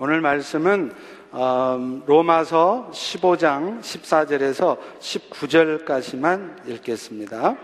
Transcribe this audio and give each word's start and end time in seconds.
오늘 0.00 0.20
말씀은 0.20 0.92
음, 1.34 2.02
로마서 2.06 2.88
15장 2.92 3.80
14절에서 3.80 4.78
19절까지만 5.00 6.68
읽겠습니다. 6.68 7.56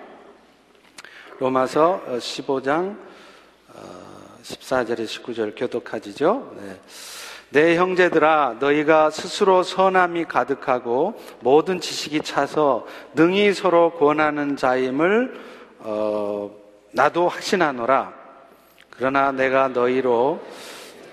로마서 1.38 2.02
15장 2.08 2.96
14절에 4.42 5.04
19절 5.04 5.52
교독하지죠. 5.56 6.56
네. 6.60 6.80
내 7.50 7.76
형제들아 7.76 8.56
너희가 8.58 9.10
스스로 9.10 9.62
선함이 9.62 10.24
가득하고 10.24 11.14
모든 11.38 11.80
지식이 11.80 12.22
차서 12.22 12.84
능히 13.14 13.54
서로 13.54 13.92
권하는 13.92 14.56
자임을 14.56 15.40
어, 15.78 16.50
나도 16.90 17.28
확신하노라. 17.28 18.12
그러나 18.90 19.30
내가 19.30 19.68
너희로 19.68 20.40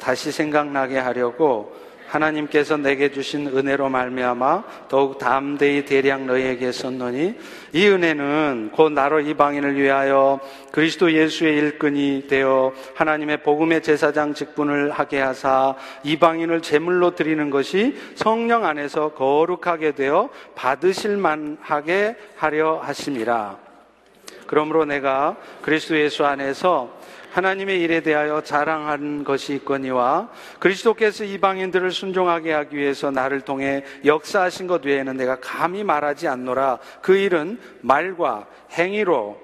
다시 0.01 0.31
생각나게 0.31 0.97
하려고 0.97 1.79
하나님께서 2.11 2.75
내게 2.75 3.09
주신 3.09 3.47
은혜로 3.47 3.87
말미암아 3.87 4.63
더욱 4.89 5.17
담대히 5.17 5.85
대량 5.85 6.27
너희에게 6.27 6.73
썼노니 6.73 7.35
이 7.71 7.87
은혜는 7.87 8.71
곧 8.73 8.91
나로 8.91 9.21
이방인을 9.21 9.77
위하여 9.77 10.41
그리스도 10.71 11.13
예수의 11.13 11.55
일꾼이 11.55 12.25
되어 12.27 12.73
하나님의 12.95 13.43
복음의 13.43 13.81
제사장 13.81 14.33
직분을 14.33 14.91
하게 14.91 15.21
하사 15.21 15.75
이방인을 16.03 16.61
제물로 16.61 17.15
드리는 17.15 17.49
것이 17.49 17.95
성령 18.15 18.65
안에서 18.65 19.13
거룩하게 19.13 19.93
되어 19.93 20.29
받으실 20.53 21.15
만하게 21.15 22.17
하려 22.35 22.79
하심이라. 22.79 23.57
그러므로 24.47 24.83
내가 24.83 25.37
그리스도 25.61 25.97
예수 25.97 26.25
안에서 26.25 26.99
하나님의 27.31 27.81
일에 27.81 28.01
대하여 28.01 28.41
자랑한 28.41 29.23
것이 29.23 29.53
있거니와 29.55 30.29
그리스도께서 30.59 31.23
이방인들을 31.23 31.91
순종하게 31.91 32.51
하기 32.53 32.77
위해서 32.77 33.09
나를 33.09 33.41
통해 33.41 33.83
역사하신 34.05 34.67
것 34.67 34.85
외에는 34.85 35.15
내가 35.17 35.37
감히 35.39 35.83
말하지 35.83 36.27
않노라. 36.27 36.79
그 37.01 37.15
일은 37.15 37.59
말과 37.81 38.47
행위로 38.73 39.39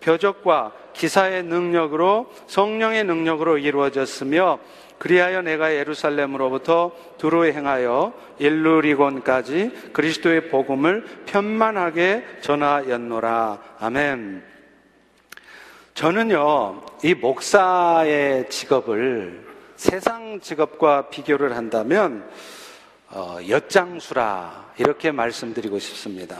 표적과 0.00 0.72
기사의 0.94 1.42
능력으로 1.44 2.32
성령의 2.46 3.04
능력으로 3.04 3.58
이루어졌으며 3.58 4.58
그리하여 4.98 5.42
내가 5.42 5.74
예루살렘으로부터 5.74 6.92
두루에 7.18 7.52
행하여 7.52 8.14
일루리곤까지 8.38 9.90
그리스도의 9.92 10.48
복음을 10.48 11.04
편만하게 11.26 12.24
전하였노라. 12.40 13.58
아멘. 13.78 14.55
저는요, 15.96 16.82
이 17.04 17.14
목사의 17.14 18.50
직업을 18.50 19.46
세상 19.76 20.38
직업과 20.40 21.08
비교를 21.08 21.56
한다면, 21.56 22.28
어, 23.08 23.38
엿장수라, 23.48 24.72
이렇게 24.76 25.10
말씀드리고 25.10 25.78
싶습니다. 25.78 26.36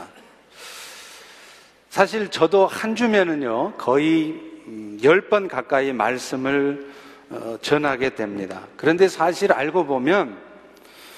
사실 1.89 2.29
저도 2.29 2.67
한 2.67 2.95
주면은요, 2.95 3.73
거의 3.79 4.39
10번 4.67 5.45
음, 5.45 5.47
가까이 5.47 5.91
말씀을 5.91 6.93
어, 7.31 7.57
전하게 7.59 8.11
됩니다. 8.11 8.61
그런데 8.77 9.07
사실 9.07 9.51
알고 9.51 9.87
보면 9.87 10.37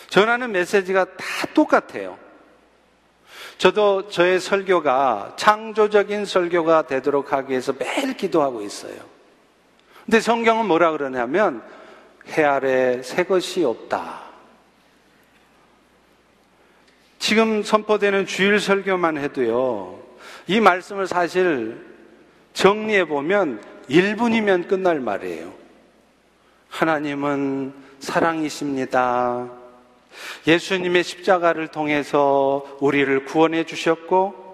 전하는 0.08 0.54
메시지가 0.54 1.04
다 1.18 1.26
똑같아요. 1.54 2.18
저도 3.60 4.08
저의 4.08 4.40
설교가 4.40 5.34
창조적인 5.36 6.24
설교가 6.24 6.84
되도록 6.84 7.34
하기 7.34 7.52
위해서 7.52 7.74
매일 7.74 8.16
기도하고 8.16 8.62
있어요. 8.62 8.96
근데 10.06 10.22
성경은 10.22 10.66
뭐라 10.66 10.94
그러냐면 10.94 11.62
해 12.30 12.46
아래 12.46 13.04
새 13.04 13.26
것이 13.26 13.66
없다. 13.66 14.22
지금 17.20 17.62
선포되는 17.62 18.26
주일 18.28 18.62
설교만 18.62 19.18
해도요. 19.18 20.00
이 20.48 20.62
말씀을 20.62 21.06
사실 21.06 21.86
정리해 22.54 23.06
보면 23.10 23.62
1분이면 23.90 24.70
끝날 24.70 25.02
말이에요. 25.02 25.54
하나님은 26.70 27.74
사랑이십니다. 28.00 29.59
예수님의 30.48 31.04
십자가를 31.04 31.68
통해서 31.68 32.66
우리를 32.80 33.26
구원해 33.26 33.64
주셨고 33.64 34.50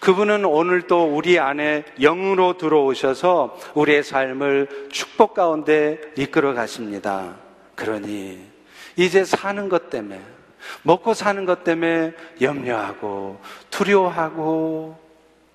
그분은 0.00 0.44
오늘도 0.44 1.14
우리 1.14 1.38
안에 1.38 1.84
영으로 2.00 2.56
들어오셔서 2.56 3.58
우리의 3.74 4.02
삶을 4.02 4.88
축복 4.90 5.34
가운데 5.34 6.00
이끌어 6.16 6.54
가십니다. 6.54 7.36
그러니 7.74 8.40
이제 8.96 9.24
사는 9.24 9.68
것 9.68 9.90
때문에 9.90 10.20
먹고 10.82 11.14
사는 11.14 11.44
것 11.44 11.64
때문에 11.64 12.12
염려하고 12.40 13.40
두려워하고 13.70 14.98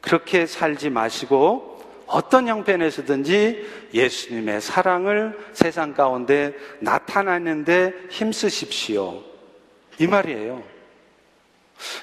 그렇게 0.01 0.45
살지 0.45 0.89
마시고 0.91 1.74
어떤 2.07 2.47
형편에서든지 2.47 3.89
예수님의 3.93 4.61
사랑을 4.61 5.37
세상 5.53 5.93
가운데 5.93 6.53
나타나는데 6.79 7.93
힘쓰십시오. 8.09 9.23
이 9.99 10.07
말이에요. 10.07 10.63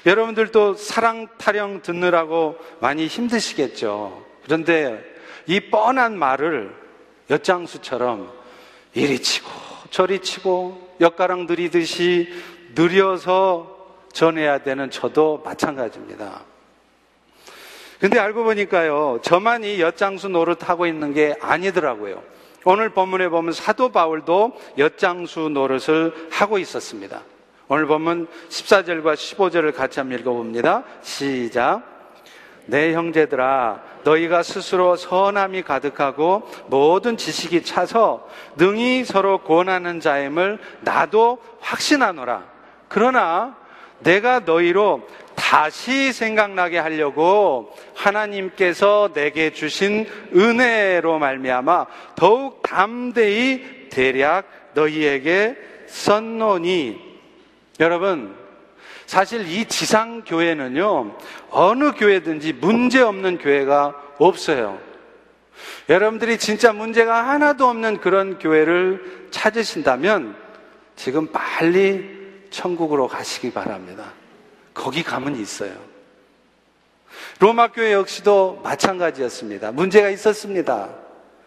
여러분들도 0.05 0.75
사랑 0.75 1.27
타령 1.37 1.81
듣느라고 1.81 2.57
많이 2.79 3.07
힘드시겠죠. 3.07 4.25
그런데 4.43 5.03
이 5.47 5.59
뻔한 5.59 6.17
말을 6.17 6.75
엿장수처럼 7.29 8.31
이리 8.93 9.19
치고 9.19 9.49
저리 9.89 10.19
치고 10.19 10.97
엿가랑 11.01 11.47
들이듯이 11.47 12.31
느려서 12.75 13.73
전해야 14.11 14.59
되는 14.59 14.89
저도 14.89 15.41
마찬가지입니다. 15.43 16.52
근데 18.03 18.19
알고 18.19 18.43
보니까요, 18.43 19.19
저만 19.21 19.63
이 19.63 19.79
엿장수 19.79 20.27
노릇하고 20.27 20.85
있는 20.87 21.13
게 21.13 21.37
아니더라고요. 21.39 22.21
오늘 22.65 22.89
본문에 22.89 23.29
보면 23.29 23.53
사도 23.53 23.93
바울도 23.93 24.59
엿장수 24.77 25.47
노릇을 25.47 26.27
하고 26.29 26.57
있었습니다. 26.57 27.21
오늘 27.69 27.85
보면 27.85 28.27
14절과 28.49 29.13
15절을 29.13 29.73
같이 29.73 30.01
한번 30.01 30.19
읽어봅니다. 30.19 30.83
시작. 31.01 31.83
내 32.65 32.91
형제들아, 32.91 33.81
너희가 34.03 34.43
스스로 34.43 34.97
선함이 34.97 35.61
가득하고 35.61 36.43
모든 36.67 37.15
지식이 37.15 37.63
차서 37.63 38.27
능히 38.57 39.05
서로 39.05 39.37
권하는 39.37 40.01
자임을 40.01 40.59
나도 40.81 41.37
확신하노라. 41.61 42.43
그러나 42.89 43.55
내가 43.99 44.41
너희로 44.41 45.07
다시 45.35 46.13
생각나게 46.13 46.79
하려고 46.79 47.73
하나님께서 47.95 49.11
내게 49.13 49.51
주신 49.51 50.05
은혜로 50.35 51.19
말미암아 51.19 51.85
더욱 52.15 52.61
담대히 52.61 53.89
대략 53.89 54.71
너희에게 54.73 55.55
썼노니 55.87 57.13
여러분, 57.79 58.35
사실 59.05 59.47
이 59.47 59.65
지상 59.65 60.23
교회는요, 60.25 61.17
어느 61.49 61.91
교회든지 61.93 62.53
문제 62.53 63.01
없는 63.01 63.39
교회가 63.39 63.95
없어요. 64.17 64.79
여러분들이 65.89 66.37
진짜 66.37 66.71
문제가 66.71 67.27
하나도 67.29 67.67
없는 67.67 67.97
그런 67.99 68.39
교회를 68.39 69.27
찾으신다면 69.31 70.35
지금 70.95 71.27
빨리 71.27 72.23
천국으로 72.49 73.07
가시기 73.07 73.51
바랍니다. 73.51 74.13
거기 74.73 75.03
가면 75.03 75.35
있어요. 75.35 75.73
로마 77.39 77.71
교회 77.71 77.93
역시도 77.93 78.61
마찬가지였습니다. 78.63 79.71
문제가 79.71 80.09
있었습니다. 80.09 80.89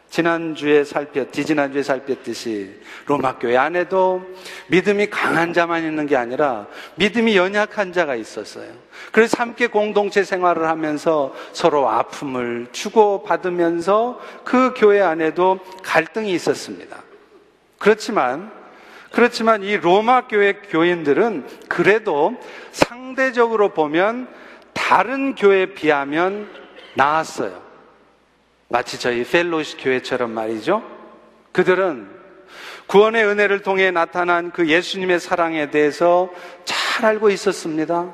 지난주에 0.09 0.85
살폈, 0.85 1.33
지 1.33 1.45
지난주에 1.45 1.83
살폈듯이 1.83 2.81
로마 3.07 3.39
교회 3.39 3.57
안에도 3.57 4.23
믿음이 4.69 5.11
강한 5.11 5.53
자만 5.53 5.83
있는 5.85 6.07
게 6.07 6.17
아니라 6.17 6.69
믿음이 6.95 7.37
연약한 7.37 7.93
자가 7.93 8.15
있었어요. 8.15 8.71
그래서 9.11 9.37
함께 9.39 9.67
공동체 9.67 10.23
생활을 10.23 10.69
하면서 10.69 11.35
서로 11.53 11.89
아픔을 11.89 12.69
주고받으면서 12.73 14.21
그 14.45 14.75
교회 14.77 15.03
안에도 15.03 15.59
갈등이 15.83 16.33
있었습니다. 16.33 17.03
그렇지만, 17.79 18.53
그렇지만 19.17 19.63
이 19.63 19.79
로마 19.79 20.27
교회 20.27 20.53
교인들은 20.53 21.47
그래도 21.69 22.37
상대적으로 22.71 23.71
보면 23.71 24.29
다른 24.75 25.35
교회에 25.35 25.73
비하면 25.73 26.51
나았어요. 26.97 27.63
마치 28.69 29.01
저희 29.01 29.25
펠로시 29.25 29.79
교회처럼 29.79 30.33
말이죠. 30.33 30.83
그들은 31.53 32.11
구원의 32.89 33.25
은혜를 33.25 33.63
통해 33.63 33.91
나타난 33.91 34.51
그 34.51 34.69
예수님의 34.69 35.19
사랑에 35.19 35.71
대해서 35.71 36.31
잘 36.67 37.07
알고 37.07 37.31
있었습니다. 37.31 38.13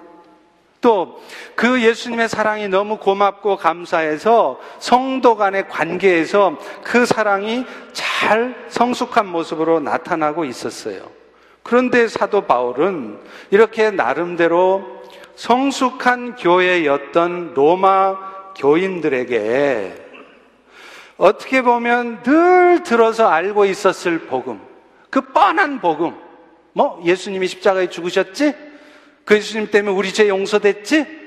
또 0.83 1.23
그 1.55 1.83
예수님의 1.83 2.29
사랑이 2.29 2.69
너무 2.69 2.97
고맙고 2.97 3.57
감사해서 3.57 4.59
성도 4.79 5.37
간의 5.37 5.69
관계에서 5.69 6.59
그 6.83 7.07
사랑이 7.07 7.65
잘 7.93 8.67
성숙한 8.69 9.27
모습으로 9.27 9.81
나타나고 9.81 10.45
있었어요. 10.45 11.11
그런데 11.63 12.09
사도 12.09 12.43
바울은 12.47 13.21
이렇게 13.51 13.91
나름대로 13.91 15.03
성숙한 15.37 16.37
교회였던 16.37 17.55
로마 17.55 18.19
교인들에게 18.57 20.03
어떻게 21.17 21.63
보면 21.63 22.23
늘 22.25 22.83
들어서 22.83 23.29
알고 23.29 23.67
있었을 23.67 24.21
복음, 24.27 24.61
그 25.11 25.21
뻔한 25.21 25.81
복음, 25.81 26.17
뭐 26.73 27.01
예수님이 27.05 27.47
십자가에 27.47 27.89
죽으셨지? 27.89 28.72
그 29.25 29.37
예수님 29.37 29.71
때문에 29.71 29.97
우리 29.97 30.13
죄 30.13 30.29
용서됐지? 30.29 31.23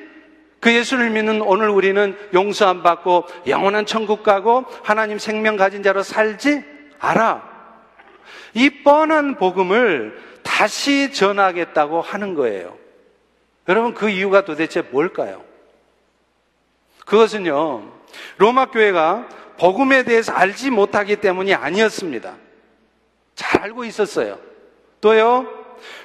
그 0.59 0.74
예수를 0.74 1.12
믿는 1.12 1.42
오늘 1.42 1.69
우리는 1.69 2.18
용서 2.33 2.68
안 2.68 2.81
받고 2.81 3.25
영원한 3.47 3.86
천국 3.86 4.24
가고 4.24 4.65
하나님 4.83 5.19
생명 5.19 5.57
가진 5.57 5.83
자로 5.83 6.01
살지? 6.01 6.63
알아. 7.00 7.44
이 8.53 8.83
뻔한 8.83 9.36
복음을 9.36 10.18
다시 10.42 11.13
전하겠다고 11.13 12.01
하는 12.01 12.33
거예요. 12.33 12.77
여러분 13.68 13.94
그 13.94 14.09
이유가 14.09 14.45
도대체 14.45 14.81
뭘까요? 14.81 15.44
그것은요, 17.06 17.92
로마 18.38 18.71
교회가 18.71 19.27
복음에 19.57 20.03
대해서 20.03 20.33
알지 20.33 20.71
못하기 20.71 21.18
때문이 21.18 21.53
아니었습니다. 21.53 22.36
잘 23.36 23.62
알고 23.63 23.86
있었어요. 23.86 24.39
또요, 25.01 25.47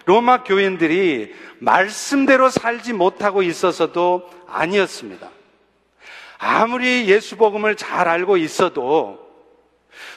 로마 0.05 0.43
교인들이 0.43 1.35
말씀대로 1.59 2.51
살지 2.51 2.93
못하고 2.93 3.43
있어서도 3.43 4.29
아니었습니다. 4.47 5.29
아무리 6.39 7.09
예수 7.09 7.37
복음을 7.37 7.77
잘 7.77 8.09
알고 8.09 8.39
있어도 8.39 9.31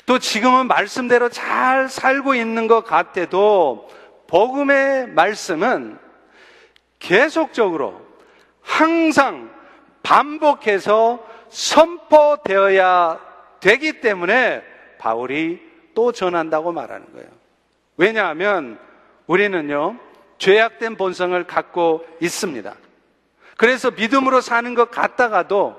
또 0.05 0.19
지금은 0.19 0.67
말씀대로 0.67 1.29
잘 1.29 1.89
살고 1.89 2.35
있는 2.35 2.67
것 2.67 2.83
같아도 2.85 3.89
복음의 4.27 5.07
말씀은 5.09 5.99
계속적으로 6.99 8.01
항상 8.61 9.51
반복해서 10.01 11.23
선포되어야 11.49 13.19
되기 13.59 14.01
때문에 14.01 14.63
바울이 14.97 15.61
또 15.93 16.11
전한다고 16.11 16.71
말하는 16.71 17.11
거예요. 17.13 17.27
왜냐하면 17.97 18.79
우리는요, 19.27 19.97
죄악된 20.37 20.97
본성을 20.97 21.41
갖고 21.45 22.05
있습니다. 22.21 22.75
그래서 23.57 23.91
믿음으로 23.91 24.41
사는 24.41 24.73
것 24.73 24.91
같다가도 24.91 25.77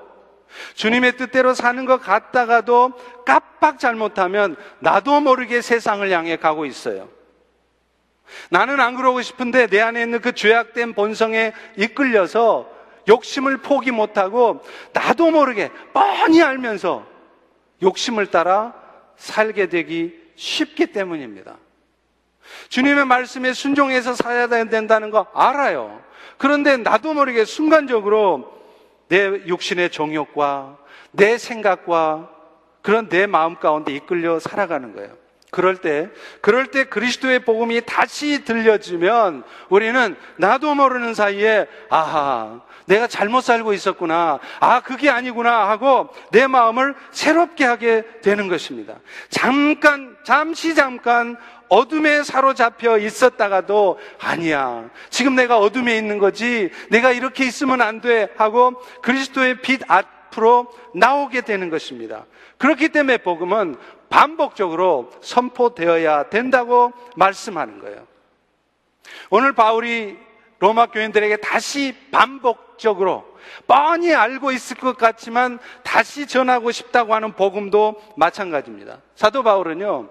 주님의 0.75 1.17
뜻대로 1.17 1.53
사는 1.53 1.85
것 1.85 2.01
같다가도 2.01 2.93
깜빡 3.25 3.79
잘못하면 3.79 4.55
나도 4.79 5.19
모르게 5.21 5.61
세상을 5.61 6.09
향해 6.11 6.37
가고 6.37 6.65
있어요. 6.65 7.09
나는 8.49 8.79
안 8.79 8.95
그러고 8.95 9.21
싶은데 9.21 9.67
내 9.67 9.81
안에 9.81 10.01
있는 10.01 10.21
그 10.21 10.33
죄악된 10.33 10.93
본성에 10.93 11.53
이끌려서 11.77 12.69
욕심을 13.07 13.57
포기 13.57 13.91
못하고 13.91 14.63
나도 14.93 15.29
모르게 15.29 15.69
뻔히 15.93 16.41
알면서 16.41 17.05
욕심을 17.83 18.27
따라 18.27 18.73
살게 19.15 19.67
되기 19.67 20.19
쉽기 20.35 20.87
때문입니다. 20.87 21.57
주님의 22.69 23.05
말씀에 23.05 23.53
순종해서 23.53 24.15
살아야 24.15 24.47
된다는 24.47 25.09
거 25.09 25.27
알아요. 25.33 26.01
그런데 26.37 26.77
나도 26.77 27.13
모르게 27.13 27.45
순간적으로 27.45 28.53
내 29.07 29.25
육신의 29.47 29.91
정욕과 29.91 30.77
내 31.11 31.37
생각과 31.37 32.29
그런 32.81 33.09
내 33.09 33.25
마음 33.25 33.55
가운데 33.55 33.93
이끌려 33.93 34.39
살아가는 34.39 34.93
거예요. 34.93 35.24
그럴 35.55 35.77
때, 35.77 36.09
그럴 36.41 36.67
때 36.67 36.83
그리스도의 36.83 37.39
복음이 37.39 37.79
다시 37.85 38.43
들려지면 38.43 39.45
우리는 39.69 40.17
나도 40.35 40.75
모르는 40.75 41.13
사이에 41.13 41.65
아하, 41.89 42.59
내가 42.87 43.07
잘못 43.07 43.39
살고 43.39 43.71
있었구나. 43.71 44.39
아, 44.59 44.81
그게 44.81 45.09
아니구나 45.09 45.69
하고 45.69 46.09
내 46.31 46.45
마음을 46.45 46.93
새롭게 47.11 47.63
하게 47.63 48.03
되는 48.21 48.49
것입니다. 48.49 48.95
잠깐, 49.29 50.17
잠시 50.25 50.75
잠깐 50.75 51.37
어둠에 51.69 52.23
사로잡혀 52.23 52.97
있었다가도 52.97 53.97
아니야. 54.19 54.89
지금 55.09 55.35
내가 55.35 55.57
어둠에 55.57 55.97
있는 55.97 56.19
거지. 56.19 56.69
내가 56.89 57.13
이렇게 57.13 57.45
있으면 57.45 57.81
안 57.81 58.01
돼. 58.01 58.27
하고 58.35 58.73
그리스도의 59.01 59.61
빛 59.61 59.79
앞으로 59.87 60.67
나오게 60.93 61.41
되는 61.41 61.69
것입니다. 61.69 62.25
그렇기 62.57 62.89
때문에 62.89 63.17
복음은 63.17 63.75
반복적으로 64.09 65.11
선포되어야 65.21 66.29
된다고 66.29 66.93
말씀하는 67.15 67.79
거예요. 67.79 68.07
오늘 69.29 69.53
바울이 69.53 70.17
로마 70.59 70.87
교인들에게 70.87 71.37
다시 71.37 71.95
반복적으로 72.11 73.35
뻔히 73.67 74.13
알고 74.13 74.51
있을 74.51 74.77
것 74.77 74.97
같지만 74.97 75.59
다시 75.83 76.27
전하고 76.27 76.71
싶다고 76.71 77.13
하는 77.13 77.33
복음도 77.33 78.01
마찬가지입니다. 78.17 79.01
사도 79.15 79.43
바울은요, 79.43 80.09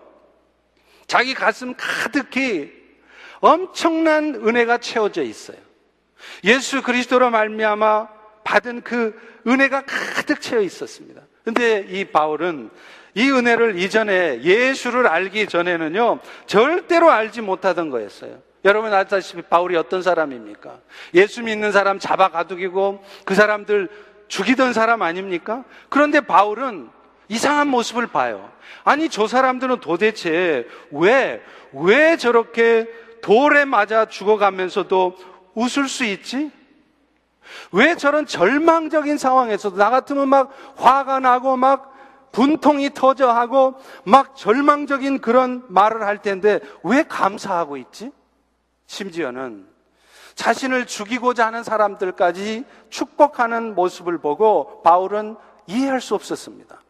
자기 1.06 1.34
가슴 1.34 1.74
가득히 1.76 2.72
엄청난 3.40 4.34
은혜가 4.34 4.78
채워져 4.78 5.22
있어요. 5.22 5.58
예수 6.44 6.82
그리스도로 6.82 7.30
말미암아 7.30 8.08
받은 8.44 8.82
그 8.82 9.40
은혜가 9.46 9.84
가득 9.84 10.40
채워 10.40 10.62
있었습니다. 10.62 11.22
근데 11.44 11.84
이 11.88 12.04
바울은 12.06 12.70
이 13.14 13.30
은혜를 13.30 13.78
이전에 13.78 14.42
예수를 14.42 15.06
알기 15.06 15.46
전에는요, 15.46 16.18
절대로 16.46 17.10
알지 17.10 17.40
못하던 17.40 17.90
거였어요. 17.90 18.38
여러분 18.64 18.92
알다시피 18.92 19.42
바울이 19.42 19.76
어떤 19.76 20.02
사람입니까? 20.02 20.78
예수 21.14 21.42
믿는 21.42 21.70
사람 21.70 21.98
잡아 21.98 22.28
가두기고 22.28 23.04
그 23.24 23.34
사람들 23.34 23.88
죽이던 24.28 24.72
사람 24.72 25.02
아닙니까? 25.02 25.64
그런데 25.90 26.20
바울은 26.20 26.88
이상한 27.28 27.68
모습을 27.68 28.06
봐요. 28.06 28.50
아니, 28.84 29.08
저 29.08 29.26
사람들은 29.26 29.80
도대체 29.80 30.66
왜, 30.90 31.42
왜 31.72 32.16
저렇게 32.16 32.88
돌에 33.22 33.64
맞아 33.64 34.06
죽어가면서도 34.06 35.16
웃을 35.54 35.88
수 35.88 36.04
있지? 36.04 36.50
왜 37.72 37.96
저런 37.96 38.26
절망적인 38.26 39.18
상황에서도 39.18 39.76
나 39.76 39.90
같으면 39.90 40.28
막 40.28 40.52
화가 40.76 41.20
나고 41.20 41.56
막 41.56 41.93
분통이 42.34 42.90
터져 42.92 43.30
하고 43.30 43.74
막 44.04 44.36
절망적인 44.36 45.20
그런 45.20 45.64
말을 45.68 46.02
할 46.02 46.20
텐데 46.20 46.60
왜 46.82 47.04
감사하고 47.04 47.76
있지? 47.78 48.12
심지어는 48.86 49.66
자신을 50.34 50.86
죽이고자 50.86 51.46
하는 51.46 51.62
사람들까지 51.62 52.64
축복하는 52.90 53.74
모습을 53.76 54.18
보고 54.18 54.82
바울은 54.82 55.36
이해할 55.68 56.00
수 56.00 56.14
없었습니다. 56.16 56.82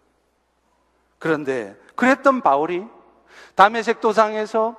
그런데 1.18 1.76
그랬던 1.94 2.40
바울이 2.40 2.84
담에색 3.54 4.00
도상에서 4.00 4.76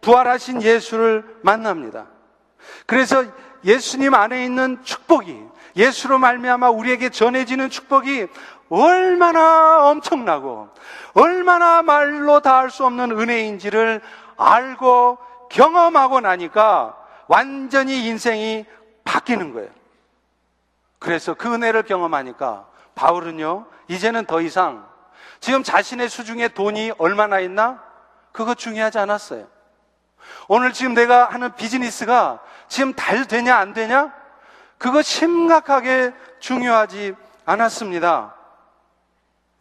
부활하신 0.00 0.62
예수를 0.62 1.38
만납니다. 1.42 2.08
그래서 2.86 3.24
예수님 3.64 4.14
안에 4.14 4.44
있는 4.44 4.82
축복이 4.82 5.44
예수로 5.76 6.18
말미암아 6.18 6.70
우리에게 6.70 7.10
전해지는 7.10 7.70
축복이 7.70 8.26
얼마나 8.70 9.88
엄청나고 9.88 10.68
얼마나 11.14 11.82
말로 11.82 12.40
다 12.40 12.58
할 12.58 12.70
수 12.70 12.84
없는 12.84 13.12
은혜인지를 13.18 14.00
알고 14.36 15.18
경험하고 15.50 16.20
나니까 16.20 16.96
완전히 17.26 18.06
인생이 18.06 18.66
바뀌는 19.04 19.52
거예요. 19.54 19.70
그래서 20.98 21.34
그 21.34 21.52
은혜를 21.52 21.84
경험하니까 21.84 22.66
바울은요, 22.94 23.66
이제는 23.88 24.26
더 24.26 24.40
이상 24.40 24.86
지금 25.40 25.62
자신의 25.62 26.08
수중에 26.08 26.48
돈이 26.48 26.92
얼마나 26.98 27.38
있나? 27.40 27.82
그거 28.32 28.54
중요하지 28.54 28.98
않았어요. 28.98 29.46
오늘 30.48 30.72
지금 30.72 30.94
내가 30.94 31.26
하는 31.26 31.54
비즈니스가 31.54 32.40
지금 32.68 32.94
잘 32.94 33.24
되냐, 33.26 33.56
안 33.56 33.72
되냐? 33.72 34.12
그거 34.76 35.00
심각하게 35.00 36.12
중요하지 36.40 37.14
않았습니다. 37.46 38.34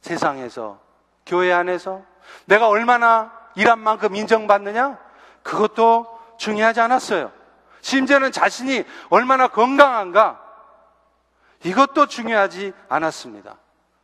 세상에서, 0.01 0.79
교회 1.25 1.51
안에서 1.51 2.01
내가 2.45 2.67
얼마나 2.67 3.31
일한 3.55 3.79
만큼 3.79 4.15
인정받느냐? 4.15 4.97
그것도 5.43 6.05
중요하지 6.37 6.79
않았어요. 6.81 7.31
심지어는 7.81 8.31
자신이 8.31 8.83
얼마나 9.09 9.47
건강한가? 9.47 10.41
이것도 11.63 12.07
중요하지 12.07 12.73
않았습니다. 12.87 13.57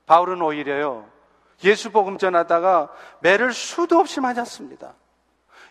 바울은 0.05 0.41
오히려요, 0.41 1.07
예수 1.63 1.91
복음 1.91 2.17
전하다가 2.17 2.89
매를 3.19 3.53
수도 3.53 3.99
없이 3.99 4.19
맞았습니다. 4.19 4.93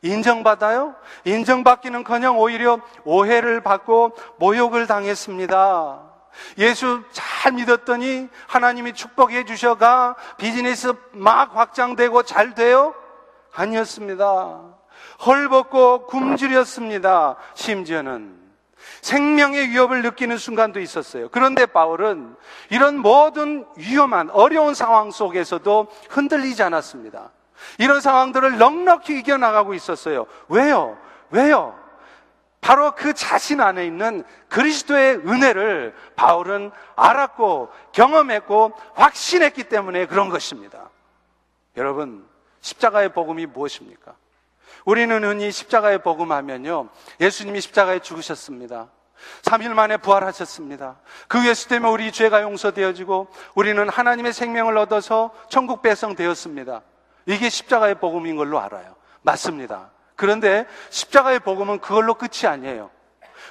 인정받아요? 0.02 0.94
인정받기는 1.24 2.02
커녕 2.04 2.38
오히려 2.38 2.80
오해를 3.04 3.60
받고 3.62 4.12
모욕을 4.38 4.86
당했습니다. 4.86 6.11
예수 6.58 7.02
잘 7.12 7.52
믿었더니 7.52 8.28
하나님이 8.46 8.92
축복해 8.94 9.44
주셔가 9.44 10.16
비즈니스 10.36 10.92
막 11.12 11.56
확장되고 11.56 12.22
잘 12.22 12.54
돼요? 12.54 12.94
아니었습니다. 13.54 14.60
헐벗고 15.26 16.06
굶주렸습니다. 16.06 17.36
심지어는 17.54 18.40
생명의 19.00 19.68
위협을 19.70 20.02
느끼는 20.02 20.38
순간도 20.38 20.80
있었어요. 20.80 21.28
그런데 21.30 21.66
바울은 21.66 22.36
이런 22.70 22.98
모든 22.98 23.64
위험한 23.76 24.30
어려운 24.30 24.74
상황 24.74 25.10
속에서도 25.10 25.88
흔들리지 26.08 26.62
않았습니다. 26.62 27.30
이런 27.78 28.00
상황들을 28.00 28.58
넉넉히 28.58 29.18
이겨나가고 29.20 29.74
있었어요. 29.74 30.26
왜요? 30.48 30.98
왜요? 31.30 31.81
바로 32.62 32.94
그 32.94 33.12
자신 33.12 33.60
안에 33.60 33.84
있는 33.84 34.24
그리스도의 34.48 35.16
은혜를 35.16 35.94
바울은 36.14 36.70
알았고 36.94 37.70
경험했고 37.90 38.72
확신했기 38.94 39.64
때문에 39.64 40.06
그런 40.06 40.28
것입니다. 40.28 40.88
여러분, 41.76 42.26
십자가의 42.60 43.12
복음이 43.12 43.46
무엇입니까? 43.46 44.14
우리는 44.84 45.24
흔히 45.24 45.50
십자가의 45.50 46.02
복음 46.02 46.30
하면요. 46.30 46.88
예수님이 47.20 47.60
십자가에 47.60 47.98
죽으셨습니다. 47.98 48.88
3일 49.42 49.74
만에 49.74 49.96
부활하셨습니다. 49.96 51.00
그 51.26 51.46
예수 51.48 51.68
때문에 51.68 51.92
우리 51.92 52.12
죄가 52.12 52.42
용서되어지고 52.42 53.28
우리는 53.56 53.88
하나님의 53.88 54.32
생명을 54.32 54.78
얻어서 54.78 55.32
천국 55.48 55.82
배성 55.82 56.14
되었습니다. 56.14 56.82
이게 57.26 57.48
십자가의 57.48 57.96
복음인 57.96 58.36
걸로 58.36 58.60
알아요. 58.60 58.94
맞습니다. 59.22 59.91
그런데 60.16 60.66
십자가의 60.90 61.40
복음은 61.40 61.80
그걸로 61.80 62.14
끝이 62.14 62.46
아니에요. 62.46 62.90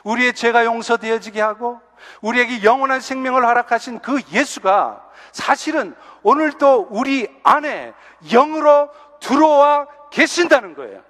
우리의 0.04 0.34
죄가 0.34 0.66
용서되어지게 0.66 1.42
하고 1.42 1.80
우리에게 2.22 2.64
영원한 2.64 3.00
생명을 3.00 3.46
허락하신 3.46 4.00
그 4.00 4.20
예수가 4.32 5.10
사실은 5.32 5.96
오늘도 6.24 6.88
우리 6.90 7.28
안에 7.44 7.94
영으로 8.32 8.90
들어와 9.20 9.88
계신다는 10.12 10.76
거예요. 10.76 11.02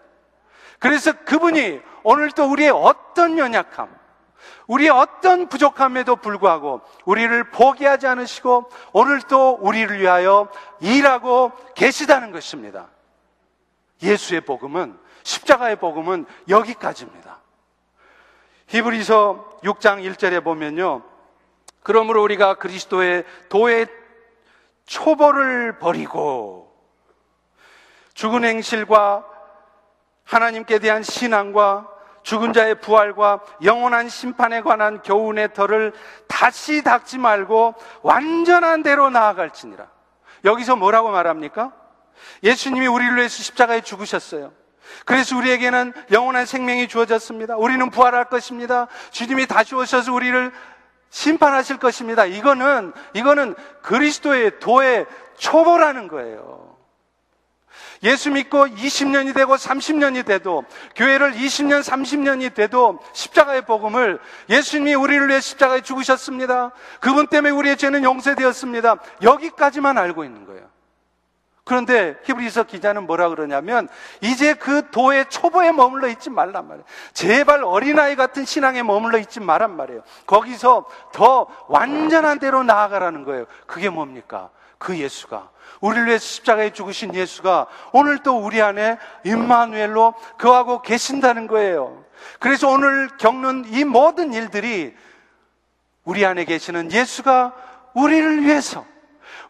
그래서 0.79 1.13
그분이 1.25 1.79
오늘도 2.03 2.49
우리의 2.49 2.71
어떤 2.71 3.37
연약함, 3.37 3.87
우리의 4.67 4.89
어떤 4.89 5.47
부족함에도 5.47 6.15
불구하고 6.17 6.81
우리를 7.05 7.51
포기하지 7.51 8.07
않으시고 8.07 8.69
오늘도 8.93 9.59
우리를 9.61 9.99
위하여 9.99 10.49
일하고 10.79 11.51
계시다는 11.75 12.31
것입니다. 12.31 12.87
예수의 14.01 14.41
복음은 14.41 14.97
십자가의 15.23 15.77
복음은 15.77 16.25
여기까지입니다. 16.49 17.39
히브리서 18.67 19.59
6장 19.63 20.03
1절에 20.03 20.43
보면요. 20.43 21.03
그러므로 21.83 22.23
우리가 22.23 22.55
그리스도의 22.55 23.25
도의 23.49 23.87
초보를 24.85 25.79
버리고 25.79 26.71
죽은 28.13 28.43
행실과 28.43 29.25
하나님께 30.23 30.79
대한 30.79 31.03
신앙과 31.03 31.87
죽은 32.23 32.53
자의 32.53 32.75
부활과 32.79 33.41
영원한 33.63 34.07
심판에 34.07 34.61
관한 34.61 35.01
교훈의 35.01 35.53
털을 35.53 35.93
다시 36.27 36.83
닦지 36.83 37.17
말고 37.17 37.73
완전한 38.03 38.83
대로 38.83 39.09
나아갈지니라. 39.09 39.87
여기서 40.45 40.75
뭐라고 40.75 41.09
말합니까? 41.09 41.73
예수님이 42.43 42.87
우리를 42.87 43.15
위해서 43.17 43.41
십자가에 43.43 43.81
죽으셨어요. 43.81 44.53
그래서 45.05 45.37
우리에게는 45.37 45.93
영원한 46.11 46.45
생명이 46.45 46.87
주어졌습니다. 46.87 47.57
우리는 47.57 47.89
부활할 47.89 48.25
것입니다. 48.25 48.87
주님이 49.11 49.47
다시 49.47 49.75
오셔서 49.75 50.13
우리를 50.13 50.51
심판하실 51.09 51.77
것입니다. 51.77 52.25
이거는, 52.25 52.93
이거는 53.13 53.55
그리스도의 53.81 54.59
도의 54.59 55.05
초보라는 55.37 56.07
거예요. 56.07 56.71
예수 58.03 58.31
믿고 58.31 58.65
20년이 58.65 59.35
되고 59.35 59.55
30년이 59.55 60.25
돼도 60.25 60.63
교회를 60.95 61.33
20년, 61.33 61.83
30년이 61.83 62.53
돼도 62.55 62.99
십자가의 63.13 63.65
복음을 63.65 64.19
예수님이 64.49 64.95
우리를 64.95 65.29
위해 65.29 65.39
십자가에 65.39 65.81
죽으셨습니다. 65.81 66.71
그분 66.99 67.27
때문에 67.27 67.51
우리의 67.51 67.77
죄는 67.77 68.03
용서되었습니다. 68.03 68.95
여기까지만 69.21 69.99
알고 69.99 70.23
있는 70.23 70.45
거예요. 70.45 70.70
그런데 71.71 72.17
히브리서 72.25 72.63
기자는 72.63 73.07
뭐라 73.07 73.29
그러냐면 73.29 73.87
이제 74.19 74.55
그 74.55 74.91
도의 74.91 75.29
초보에 75.29 75.71
머물러 75.71 76.09
있지 76.09 76.29
말란 76.29 76.67
말이에요. 76.67 76.83
제발 77.13 77.63
어린아이 77.63 78.17
같은 78.17 78.43
신앙에 78.43 78.83
머물러 78.83 79.17
있지 79.19 79.39
말란 79.39 79.77
말이에요. 79.77 80.01
거기서 80.25 80.85
더 81.13 81.47
완전한 81.69 82.39
대로 82.39 82.63
나아가라는 82.63 83.23
거예요. 83.23 83.45
그게 83.67 83.87
뭡니까? 83.87 84.49
그 84.79 84.97
예수가 84.97 85.49
우리를 85.79 86.07
위해 86.07 86.17
십자가에 86.17 86.71
죽으신 86.71 87.15
예수가 87.15 87.67
오늘 87.93 88.17
또 88.17 88.37
우리 88.37 88.61
안에 88.61 88.97
임마누엘로 89.23 90.13
그하고 90.37 90.81
계신다는 90.81 91.47
거예요. 91.47 92.03
그래서 92.39 92.67
오늘 92.67 93.07
겪는 93.15 93.63
이 93.69 93.85
모든 93.85 94.33
일들이 94.33 94.93
우리 96.03 96.25
안에 96.25 96.43
계시는 96.43 96.91
예수가 96.91 97.53
우리를 97.93 98.43
위해서 98.43 98.90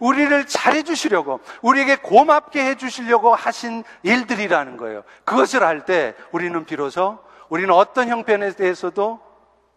우리를 0.02 0.48
잘해 0.48 0.84
주시려고, 0.84 1.40
우리에게 1.62 1.96
고맙게 1.98 2.66
해 2.66 2.76
주시려고 2.76 3.34
하신 3.34 3.84
일들이라는 4.04 4.76
거예요. 4.78 5.04
그것을 5.24 5.64
알때 5.64 6.16
우리는 6.32 6.66
비로소 6.66 7.20
우리는 7.50 7.74
어떤 7.74 8.10
형편에 8.10 8.52
대해서도 8.54 9.22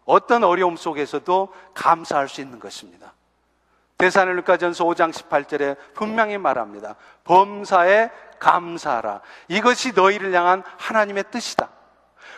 어떤 0.07 0.45
어려움 0.45 0.77
속에서도 0.77 1.53
감사할 1.75 2.29
수 2.29 2.41
있는 2.41 2.59
것입니다. 2.59 3.13
대사를가전서 3.99 4.85
5장 4.85 5.13
18절에 5.13 5.77
분명히 5.95 6.39
말합니다. 6.39 6.97
범사에 7.25 8.11
감사하라. 8.39 9.21
이것이 9.49 9.93
너희를 9.93 10.33
향한 10.35 10.63
하나님의 10.79 11.25
뜻이다. 11.31 11.69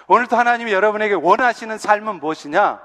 오늘도 0.08 0.36
하나님이 0.36 0.72
여러분에게 0.72 1.14
원하시는 1.14 1.78
삶은 1.78 2.16
무엇이냐? 2.16 2.80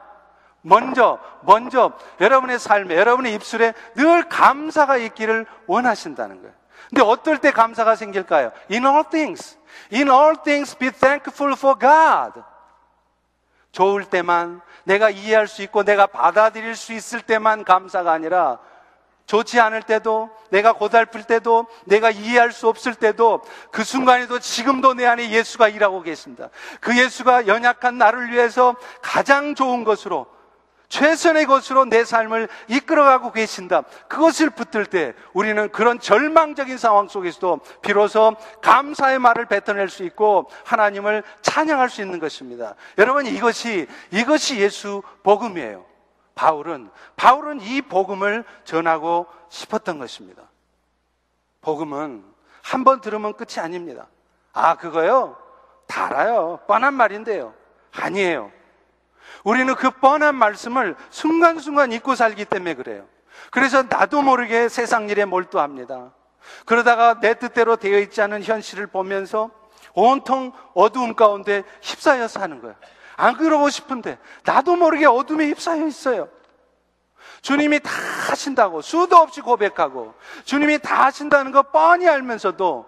먼저, 0.61 1.19
먼저 1.41 1.91
여러분의 2.19 2.59
삶에, 2.59 2.95
여러분의 2.95 3.33
입술에 3.33 3.73
늘 3.95 4.29
감사가 4.29 4.97
있기를 4.97 5.45
원하신다는 5.67 6.41
거예요. 6.41 6.53
근데 6.89 7.01
어떨 7.03 7.37
때 7.37 7.51
감사가 7.51 7.95
생길까요? 7.95 8.51
In 8.69 8.85
all 8.85 9.03
things. 9.09 9.57
In 9.93 10.09
all 10.09 10.35
things 10.43 10.77
be 10.77 10.89
thankful 10.91 11.53
for 11.53 11.77
God. 11.79 12.41
좋을 13.71 14.05
때만, 14.05 14.61
내가 14.83 15.09
이해할 15.09 15.47
수 15.47 15.61
있고 15.63 15.83
내가 15.83 16.07
받아들일 16.07 16.75
수 16.75 16.93
있을 16.93 17.21
때만 17.21 17.63
감사가 17.63 18.11
아니라 18.11 18.59
좋지 19.25 19.61
않을 19.61 19.83
때도, 19.83 20.29
내가 20.49 20.73
고달플 20.73 21.23
때도, 21.23 21.67
내가 21.85 22.09
이해할 22.09 22.51
수 22.51 22.67
없을 22.67 22.93
때도, 22.95 23.41
그 23.71 23.85
순간에도 23.85 24.39
지금도 24.39 24.93
내 24.95 25.05
안에 25.05 25.29
예수가 25.29 25.69
일하고 25.69 26.01
계십니다. 26.01 26.49
그 26.81 26.97
예수가 26.97 27.47
연약한 27.47 27.97
나를 27.97 28.31
위해서 28.31 28.75
가장 29.01 29.55
좋은 29.55 29.85
것으로 29.85 30.27
최선의 30.91 31.45
것으로 31.45 31.85
내 31.85 32.03
삶을 32.03 32.49
이끌어가고 32.67 33.31
계신다. 33.31 33.83
그것을 34.09 34.49
붙들 34.49 34.85
때 34.85 35.13
우리는 35.33 35.69
그런 35.69 35.99
절망적인 35.99 36.77
상황 36.77 37.07
속에서도 37.07 37.61
비로소 37.81 38.35
감사의 38.61 39.17
말을 39.19 39.45
뱉어낼 39.45 39.87
수 39.87 40.03
있고 40.03 40.51
하나님을 40.65 41.23
찬양할 41.41 41.89
수 41.89 42.01
있는 42.01 42.19
것입니다. 42.19 42.75
여러분 42.97 43.25
이것이 43.25 43.87
이것이 44.11 44.59
예수 44.59 45.01
복음이에요. 45.23 45.85
바울은 46.35 46.91
바울은 47.15 47.61
이 47.61 47.81
복음을 47.81 48.43
전하고 48.65 49.27
싶었던 49.47 49.97
것입니다. 49.97 50.43
복음은 51.61 52.23
한 52.63 52.83
번 52.83 52.99
들으면 52.99 53.33
끝이 53.33 53.59
아닙니다. 53.63 54.07
아, 54.51 54.75
그거요? 54.75 55.37
다 55.87 56.07
알아요. 56.07 56.59
뻔한 56.67 56.93
말인데요. 56.93 57.53
아니에요. 57.93 58.51
우리는 59.43 59.73
그 59.75 59.89
뻔한 59.91 60.35
말씀을 60.35 60.95
순간순간 61.09 61.91
잊고 61.91 62.15
살기 62.15 62.45
때문에 62.45 62.75
그래요. 62.75 63.05
그래서 63.51 63.83
나도 63.83 64.21
모르게 64.21 64.69
세상 64.69 65.09
일에 65.09 65.25
몰두합니다. 65.25 66.13
그러다가 66.65 67.19
내 67.19 67.33
뜻대로 67.33 67.75
되어 67.75 67.99
있지 67.99 68.21
않은 68.21 68.43
현실을 68.43 68.87
보면서 68.87 69.49
온통 69.93 70.53
어두움 70.73 71.15
가운데 71.15 71.63
휩싸여 71.81 72.27
사는 72.27 72.61
거야. 72.61 72.75
안 73.17 73.35
그러고 73.35 73.69
싶은데 73.69 74.17
나도 74.43 74.75
모르게 74.75 75.05
어둠에 75.05 75.47
휩싸여 75.47 75.87
있어요. 75.87 76.29
주님이 77.41 77.79
다 77.79 77.91
하신다고 78.29 78.81
수도 78.81 79.17
없이 79.17 79.41
고백하고 79.41 80.13
주님이 80.45 80.79
다 80.79 81.05
하신다는 81.05 81.51
거 81.51 81.63
뻔히 81.63 82.07
알면서도 82.07 82.85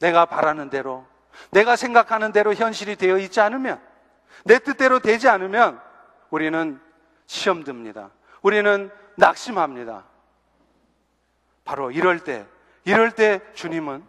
내가 0.00 0.24
바라는 0.26 0.70
대로 0.70 1.06
내가 1.50 1.76
생각하는 1.76 2.32
대로 2.32 2.54
현실이 2.54 2.96
되어 2.96 3.18
있지 3.18 3.40
않으면 3.40 3.80
내 4.44 4.58
뜻대로 4.58 4.98
되지 4.98 5.28
않으면 5.28 5.80
우리는 6.30 6.80
시험 7.26 7.64
듭니다. 7.64 8.10
우리는 8.42 8.90
낙심합니다. 9.16 10.04
바로 11.64 11.90
이럴 11.90 12.20
때, 12.20 12.46
이럴 12.84 13.10
때 13.10 13.40
주님은 13.54 14.02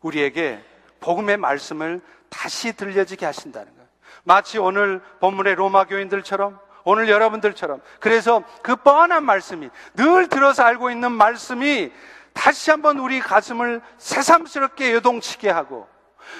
우리에게 0.00 0.64
복음의 1.00 1.36
말씀을 1.36 2.00
다시 2.28 2.72
들려지게 2.74 3.24
하신다는 3.26 3.72
거예요. 3.72 3.88
마치 4.24 4.58
오늘 4.58 5.00
본문의 5.20 5.54
로마 5.54 5.84
교인들처럼 5.84 6.58
오늘 6.84 7.08
여러분들처럼 7.08 7.80
그래서 8.00 8.42
그 8.62 8.76
뻔한 8.76 9.24
말씀이 9.24 9.70
늘 9.94 10.28
들어서 10.28 10.62
알고 10.62 10.90
있는 10.90 11.12
말씀이 11.12 11.92
다시 12.32 12.70
한번 12.70 12.98
우리 12.98 13.20
가슴을 13.20 13.80
새삼스럽게 13.98 14.92
요동치게 14.94 15.50
하고 15.50 15.88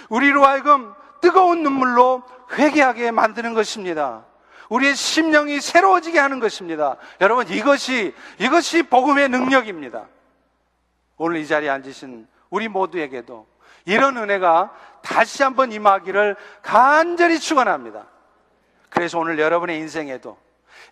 우리로 0.08 0.44
하여금 0.44 0.94
뜨거운 1.20 1.62
눈물로 1.62 2.23
회개하게 2.52 3.11
만드는 3.11 3.54
것입니다. 3.54 4.25
우리의 4.68 4.94
심령이 4.96 5.61
새로워지게 5.61 6.18
하는 6.18 6.40
것입니다. 6.40 6.96
여러분, 7.20 7.49
이것이, 7.49 8.14
이것이 8.38 8.82
복음의 8.85 9.28
능력입니다. 9.28 10.06
오늘 11.16 11.38
이 11.38 11.46
자리에 11.46 11.70
앉으신 11.70 12.26
우리 12.50 12.68
모두에게도 12.68 13.46
이런 13.85 14.16
은혜가 14.16 14.73
다시 15.02 15.42
한번 15.42 15.73
임하기를 15.73 16.37
간절히 16.62 17.38
축원합니다. 17.38 18.06
그래서 18.90 19.18
오늘 19.18 19.38
여러분의 19.38 19.78
인생에도 19.78 20.37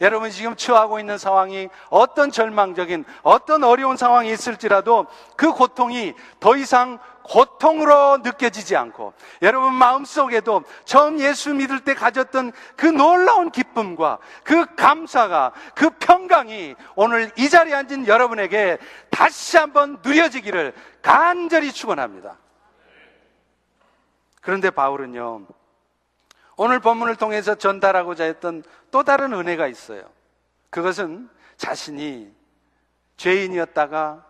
여러분 0.01 0.31
지금 0.31 0.57
처하고 0.57 0.99
있는 0.99 1.19
상황이 1.19 1.69
어떤 1.89 2.31
절망적인 2.31 3.05
어떤 3.23 3.65
어려운 3.65 3.97
상황이 3.97 4.31
있을지라도 4.31 5.07
그 5.37 5.53
고통이 5.53 6.15
더 6.41 6.57
이상 6.57 6.99
고통으로 7.25 8.19
느껴지지 8.19 8.77
않고 8.77 9.15
여러분 9.43 9.75
마음속에도 9.75 10.63
처음 10.85 11.19
예수 11.19 11.53
믿을 11.55 11.81
때 11.81 11.95
가졌던 11.95 12.53
그 12.77 12.87
놀라운 12.87 13.51
기쁨과 13.51 14.19
그 14.45 14.75
감사가 14.75 15.53
그 15.75 15.91
평강이 15.91 16.75
오늘 16.95 17.33
이 17.37 17.49
자리에 17.49 17.75
앉은 17.75 18.07
여러분에게 18.07 18.79
다시 19.11 19.57
한번 19.57 19.99
누려지기를 20.05 20.75
간절히 21.03 21.73
축원합니다. 21.73 22.37
그런데 24.41 24.71
바울은요. 24.71 25.47
오늘 26.57 26.79
본문을 26.79 27.17
통해서 27.17 27.55
전달하고자 27.55 28.25
했던 28.25 28.63
또 28.91 29.03
다른 29.03 29.33
은혜가 29.33 29.67
있어요. 29.67 30.05
그것은 30.71 31.29
자신이 31.57 32.31
죄인이었다가 33.17 34.25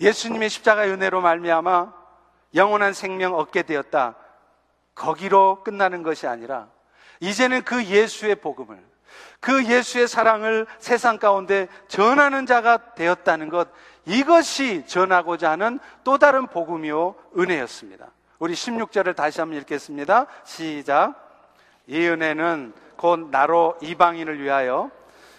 예수님의 0.00 0.50
십자가의 0.50 0.90
은혜로 0.92 1.20
말미암아 1.20 1.92
영원한 2.54 2.92
생명 2.92 3.34
얻게 3.34 3.62
되었다. 3.62 4.16
거기로 4.94 5.62
끝나는 5.64 6.02
것이 6.02 6.26
아니라 6.26 6.68
이제는 7.20 7.62
그 7.62 7.84
예수의 7.84 8.36
복음을 8.36 8.82
그 9.40 9.64
예수의 9.64 10.08
사랑을 10.08 10.66
세상 10.78 11.18
가운데 11.18 11.68
전하는 11.88 12.46
자가 12.46 12.94
되었다는 12.94 13.48
것 13.48 13.68
이것이 14.06 14.86
전하고자 14.86 15.50
하는 15.50 15.78
또 16.02 16.18
다른 16.18 16.46
복음이요 16.46 17.14
은혜였습니다. 17.36 18.10
우리 18.38 18.54
16절을 18.54 19.16
다시 19.16 19.40
한번 19.40 19.58
읽겠습니다. 19.60 20.26
시작. 20.44 21.14
이 21.86 22.06
은혜는 22.06 22.72
곧 22.96 23.30
나로 23.30 23.76
이방인을 23.82 24.40
위하여 24.40 24.90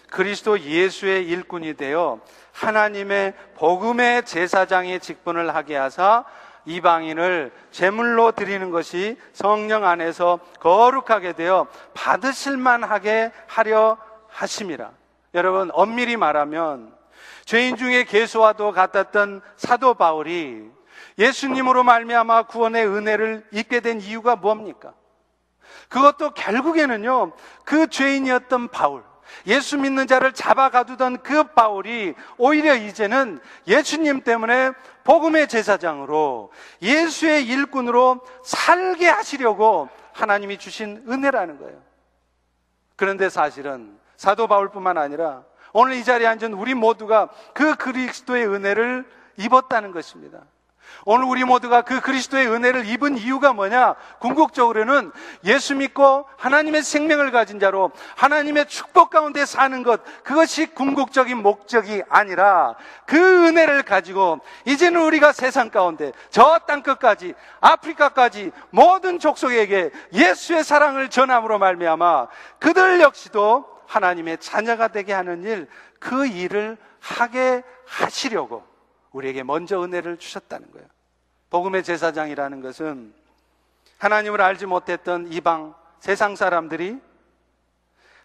그리스도 0.09 0.59
예수의 0.59 1.27
일꾼이 1.27 1.75
되어 1.75 2.19
하나님의 2.55 3.33
복음의 3.57 4.23
제사장의 4.23 5.01
직분을 5.01 5.53
하게 5.53 5.75
하사 5.75 6.23
이방인을 6.63 7.51
제물로 7.69 8.31
드리는 8.31 8.71
것이 8.71 9.17
성령 9.33 9.85
안에서 9.85 10.39
거룩하게 10.61 11.33
되어 11.33 11.67
받으실 11.93 12.57
만 12.57 12.83
하게 12.83 13.31
하려 13.47 13.97
하심이라. 14.29 14.89
여러분 15.35 15.69
엄밀히 15.73 16.15
말하면 16.15 16.95
죄인 17.43 17.75
중에 17.75 18.05
개수와도 18.05 18.71
같았던 18.71 19.41
사도 19.57 19.93
바울이 19.93 20.71
예수님으로 21.19 21.83
말미암아 21.83 22.43
구원의 22.43 22.87
은혜를 22.87 23.45
입게 23.51 23.81
된 23.81 24.01
이유가 24.01 24.35
뭡니까? 24.35 24.93
그것도 25.89 26.31
결국에는요, 26.31 27.33
그 27.63 27.87
죄인이었던 27.87 28.69
바울, 28.69 29.03
예수 29.47 29.77
믿는 29.77 30.07
자를 30.07 30.33
잡아 30.33 30.69
가두던 30.69 31.23
그 31.23 31.43
바울이 31.43 32.13
오히려 32.37 32.75
이제는 32.75 33.39
예수님 33.67 34.21
때문에 34.21 34.71
복음의 35.03 35.47
제사장으로 35.47 36.51
예수의 36.81 37.45
일꾼으로 37.47 38.21
살게 38.43 39.07
하시려고 39.07 39.89
하나님이 40.13 40.57
주신 40.57 41.03
은혜라는 41.07 41.59
거예요. 41.59 41.81
그런데 42.95 43.29
사실은 43.29 43.97
사도 44.17 44.47
바울뿐만 44.47 44.97
아니라 44.97 45.43
오늘 45.73 45.95
이 45.95 46.03
자리에 46.03 46.25
앉은 46.27 46.53
우리 46.53 46.73
모두가 46.73 47.29
그 47.53 47.75
그리스도의 47.75 48.47
은혜를 48.47 49.05
입었다는 49.37 49.91
것입니다. 49.91 50.39
오늘 51.07 51.25
우리 51.25 51.43
모두가 51.43 51.83
그 51.83 52.01
그리스도의 52.01 52.47
은혜를 52.47 52.87
입은 52.87 53.19
이유가 53.19 53.53
뭐냐? 53.53 53.93
궁극적으로는 54.17 55.11
예수 55.43 55.75
믿고 55.75 56.25
하나님의 56.35 56.81
생명을 56.81 57.29
가진 57.29 57.59
자로 57.59 57.91
하나님의 58.15 58.67
축복 58.67 59.11
가운데 59.11 59.45
사는 59.45 59.83
것, 59.83 60.01
그것이 60.23 60.65
궁극적인 60.65 61.37
목적이 61.37 62.01
아니라 62.09 62.73
그 63.05 63.17
은혜를 63.17 63.83
가지고 63.83 64.39
이제는 64.65 64.99
우리가 65.03 65.31
세상 65.31 65.69
가운데 65.69 66.11
저 66.31 66.59
땅끝까지 66.65 67.35
아프리카까지 67.61 68.51
모든 68.71 69.19
족속에게 69.19 69.91
예수의 70.11 70.63
사랑을 70.63 71.11
전함으로 71.11 71.59
말미암아 71.59 72.27
그들 72.57 73.01
역시도 73.01 73.65
하나님의 73.85 74.39
자녀가 74.39 74.87
되게 74.87 75.13
하는 75.13 75.43
일, 75.43 75.67
그 75.99 76.25
일을 76.25 76.77
하게 76.99 77.61
하시려고 77.85 78.63
우리에게 79.11 79.43
먼저 79.43 79.83
은혜를 79.83 80.17
주셨다는 80.17 80.71
거예요. 80.71 80.94
복음의 81.49 81.83
제사장이라는 81.83 82.61
것은 82.61 83.13
하나님을 83.97 84.41
알지 84.41 84.65
못했던 84.65 85.31
이방 85.31 85.73
세상 85.99 86.35
사람들이 86.35 86.99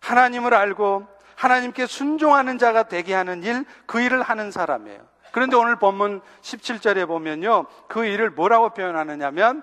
하나님을 0.00 0.54
알고 0.54 1.06
하나님께 1.36 1.86
순종하는 1.86 2.58
자가 2.58 2.84
되게 2.84 3.14
하는 3.14 3.42
일, 3.42 3.64
그 3.86 4.00
일을 4.00 4.22
하는 4.22 4.50
사람이에요. 4.50 5.00
그런데 5.32 5.56
오늘 5.56 5.76
본문 5.76 6.20
17절에 6.42 7.06
보면요. 7.06 7.66
그 7.88 8.04
일을 8.04 8.30
뭐라고 8.30 8.70
표현하느냐면 8.70 9.62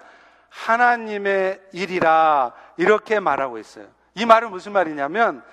하나님의 0.49 1.61
일이라 1.73 2.53
이렇게 2.77 3.19
말하고 3.19 3.57
있어요. 3.57 3.85
이 4.15 4.25
말은 4.25 4.49
무슨 4.49 4.71
말이냐면 4.71 5.43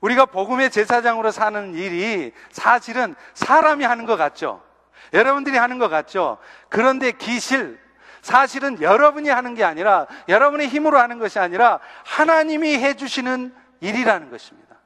우리가 0.00 0.26
복음의 0.26 0.70
제사장으로 0.70 1.30
사는 1.30 1.74
일이 1.74 2.32
사실은 2.50 3.14
사람이 3.34 3.84
하는 3.84 4.06
것 4.06 4.16
같죠. 4.16 4.62
여러분들이 5.12 5.56
하는 5.56 5.78
것 5.78 5.88
같죠? 5.88 6.38
그런데 6.68 7.12
기실, 7.12 7.78
사실은 8.22 8.80
여러분이 8.80 9.28
하는 9.28 9.54
게 9.54 9.64
아니라, 9.64 10.06
여러분의 10.28 10.68
힘으로 10.68 10.98
하는 10.98 11.18
것이 11.18 11.38
아니라, 11.38 11.80
하나님이 12.04 12.78
해주시는 12.78 13.54
일이라는 13.80 14.30
것입니다. 14.30 14.76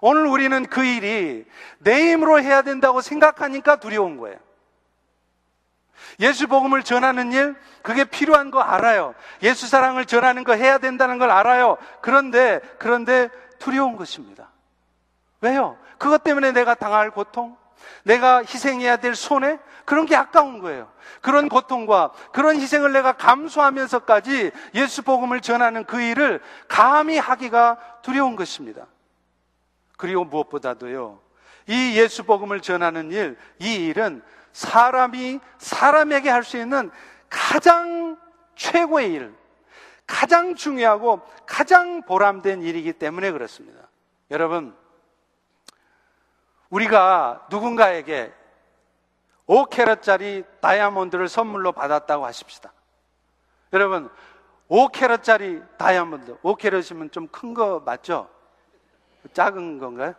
오늘 0.00 0.26
우리는 0.26 0.66
그 0.66 0.84
일이 0.84 1.46
내 1.78 2.12
힘으로 2.12 2.40
해야 2.40 2.62
된다고 2.62 3.00
생각하니까 3.00 3.76
두려운 3.76 4.16
거예요. 4.16 4.36
예수 6.20 6.48
복음을 6.48 6.82
전하는 6.82 7.32
일, 7.32 7.54
그게 7.82 8.04
필요한 8.04 8.50
거 8.50 8.60
알아요. 8.60 9.14
예수 9.42 9.68
사랑을 9.68 10.04
전하는 10.04 10.44
거 10.44 10.54
해야 10.54 10.78
된다는 10.78 11.18
걸 11.18 11.30
알아요. 11.30 11.78
그런데, 12.00 12.60
그런데 12.78 13.28
두려운 13.58 13.96
것입니다. 13.96 14.50
왜요? 15.40 15.78
그것 15.98 16.22
때문에 16.24 16.52
내가 16.52 16.74
당할 16.74 17.10
고통, 17.10 17.56
내가 18.04 18.38
희생해야 18.38 18.96
될 18.96 19.14
손해? 19.14 19.58
그런 19.84 20.06
게 20.06 20.14
아까운 20.16 20.60
거예요. 20.60 20.90
그런 21.20 21.48
고통과 21.48 22.12
그런 22.32 22.56
희생을 22.56 22.92
내가 22.92 23.12
감수하면서까지 23.12 24.52
예수 24.74 25.02
복음을 25.02 25.40
전하는 25.40 25.84
그 25.84 26.00
일을 26.00 26.40
감히 26.68 27.18
하기가 27.18 27.78
두려운 28.02 28.36
것입니다. 28.36 28.86
그리고 29.96 30.24
무엇보다도요, 30.24 31.20
이 31.66 31.96
예수 31.96 32.24
복음을 32.24 32.60
전하는 32.60 33.10
일, 33.12 33.36
이 33.58 33.74
일은 33.86 34.22
사람이 34.52 35.40
사람에게 35.58 36.28
할 36.28 36.44
수 36.44 36.58
있는 36.58 36.90
가장 37.28 38.18
최고의 38.56 39.12
일, 39.12 39.34
가장 40.06 40.54
중요하고 40.54 41.22
가장 41.46 42.02
보람된 42.02 42.62
일이기 42.62 42.92
때문에 42.92 43.30
그렇습니다. 43.30 43.88
여러분, 44.30 44.74
우리가 46.72 47.46
누군가에게 47.50 48.32
5캐럿짜리 49.46 50.44
다이아몬드를 50.60 51.28
선물로 51.28 51.72
받았다고 51.72 52.24
하십시다. 52.24 52.72
여러분, 53.74 54.08
5캐럿짜리 54.70 55.66
다이아몬드, 55.76 56.38
5캐럿이면 56.38 57.12
좀 57.12 57.28
큰 57.28 57.52
거 57.52 57.80
맞죠? 57.80 58.28
작은 59.34 59.78
건가요? 59.78 60.14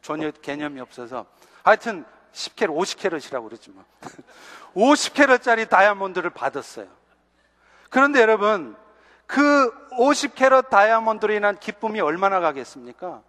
전혀 0.00 0.30
개념이 0.30 0.80
없어서. 0.80 1.26
하여튼 1.62 2.04
10캐럿, 2.32 2.68
50캐럿이라고 2.74 3.44
그러지 3.44 3.70
뭐. 3.70 3.84
50캐럿짜리 4.74 5.68
다이아몬드를 5.68 6.30
받았어요. 6.30 6.86
그런데 7.90 8.20
여러분, 8.22 8.74
그 9.26 9.70
50캐럿 9.90 10.70
다이아몬드로 10.70 11.34
인한 11.34 11.58
기쁨이 11.58 12.00
얼마나 12.00 12.40
가겠습니까? 12.40 13.22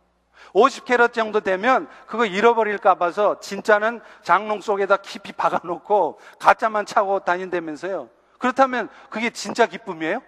50캐럿 0.54 1.14
정도 1.14 1.40
되면 1.40 1.88
그거 2.08 2.26
잃어버릴까 2.26 2.96
봐서 2.96 3.40
진짜는 3.40 4.02
장롱 4.24 4.62
속에다 4.62 4.98
깊이 4.98 5.32
박아놓고 5.32 6.20
가짜만 6.40 6.86
차고 6.86 7.20
다닌다면서요. 7.20 8.10
그렇다면 8.38 8.90
그게 9.10 9.30
진짜 9.30 9.66
기쁨이에요? 9.66 10.22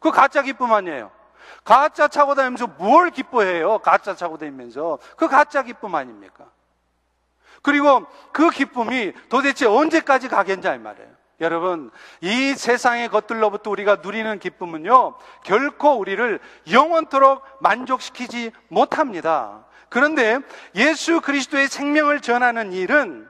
그 0.00 0.10
가짜 0.10 0.42
기쁨 0.42 0.72
아니에요. 0.72 1.10
가짜 1.64 2.08
차고 2.08 2.34
다니면서 2.34 2.66
뭘 2.78 3.10
기뻐해요? 3.10 3.78
가짜 3.78 4.14
차고 4.14 4.38
다니면서. 4.38 4.98
그 5.16 5.28
가짜 5.28 5.62
기쁨 5.62 5.94
아닙니까? 5.94 6.46
그리고 7.62 8.06
그 8.32 8.50
기쁨이 8.50 9.12
도대체 9.28 9.66
언제까지 9.66 10.28
가겠냐 10.28 10.74
이 10.74 10.78
말이에요. 10.78 11.21
여러분, 11.42 11.90
이 12.20 12.54
세상의 12.54 13.08
것들로부터 13.08 13.70
우리가 13.70 13.96
누리는 13.96 14.38
기쁨은요, 14.38 15.16
결코 15.44 15.98
우리를 15.98 16.38
영원토록 16.70 17.42
만족시키지 17.60 18.52
못합니다. 18.68 19.66
그런데 19.88 20.38
예수 20.76 21.20
그리스도의 21.20 21.68
생명을 21.68 22.20
전하는 22.20 22.72
일은 22.72 23.28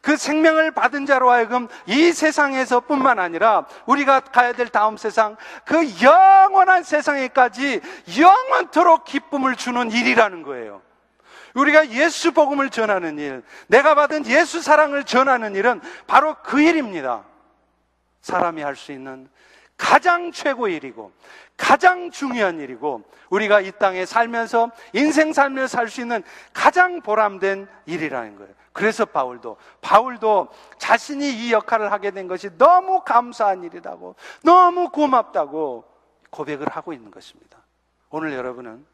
그 0.00 0.16
생명을 0.16 0.70
받은 0.70 1.04
자로 1.04 1.30
하여금 1.30 1.68
이 1.84 2.12
세상에서 2.12 2.80
뿐만 2.80 3.18
아니라 3.18 3.66
우리가 3.84 4.20
가야 4.20 4.52
될 4.52 4.68
다음 4.68 4.96
세상, 4.96 5.36
그 5.66 5.84
영원한 6.02 6.82
세상에까지 6.82 7.82
영원토록 8.18 9.04
기쁨을 9.04 9.56
주는 9.56 9.90
일이라는 9.92 10.42
거예요. 10.42 10.85
우리가 11.56 11.90
예수 11.90 12.32
복음을 12.32 12.70
전하는 12.70 13.18
일, 13.18 13.42
내가 13.66 13.94
받은 13.94 14.26
예수 14.26 14.60
사랑을 14.60 15.04
전하는 15.04 15.54
일은 15.54 15.80
바로 16.06 16.36
그 16.42 16.60
일입니다. 16.60 17.24
사람이 18.20 18.62
할 18.62 18.76
수 18.76 18.92
있는 18.92 19.28
가장 19.76 20.32
최고의 20.32 20.76
일이고 20.76 21.12
가장 21.56 22.10
중요한 22.10 22.60
일이고 22.60 23.02
우리가 23.30 23.60
이 23.60 23.72
땅에 23.72 24.06
살면서 24.06 24.70
인생 24.92 25.32
살면서 25.32 25.68
살수 25.76 26.00
있는 26.00 26.22
가장 26.52 27.00
보람된 27.02 27.68
일이라는 27.86 28.36
거예요. 28.36 28.54
그래서 28.72 29.04
바울도 29.04 29.56
바울도 29.80 30.48
자신이 30.78 31.30
이 31.30 31.52
역할을 31.52 31.92
하게 31.92 32.10
된 32.10 32.26
것이 32.26 32.50
너무 32.58 33.02
감사한 33.04 33.64
일이라고 33.64 34.16
너무 34.42 34.90
고맙다고 34.90 35.84
고백을 36.30 36.68
하고 36.68 36.92
있는 36.92 37.10
것입니다. 37.10 37.58
오늘 38.10 38.32
여러분은 38.32 38.84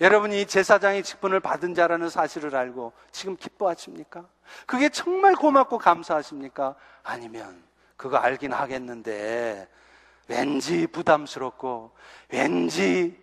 여러분이 0.00 0.46
제사장의 0.46 1.02
직분을 1.02 1.40
받은 1.40 1.74
자라는 1.74 2.08
사실을 2.08 2.56
알고 2.56 2.92
지금 3.10 3.36
기뻐하십니까? 3.36 4.26
그게 4.66 4.88
정말 4.88 5.34
고맙고 5.34 5.78
감사하십니까? 5.78 6.74
아니면 7.02 7.62
그거 7.96 8.16
알긴 8.16 8.52
하겠는데 8.52 9.68
왠지 10.28 10.86
부담스럽고 10.86 11.92
왠지 12.30 13.20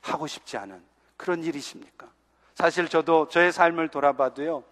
하고 0.00 0.26
싶지 0.26 0.56
않은 0.56 0.84
그런 1.16 1.42
일이십니까? 1.42 2.06
사실 2.54 2.88
저도 2.88 3.28
저의 3.28 3.52
삶을 3.52 3.88
돌아봐도요. 3.88 4.62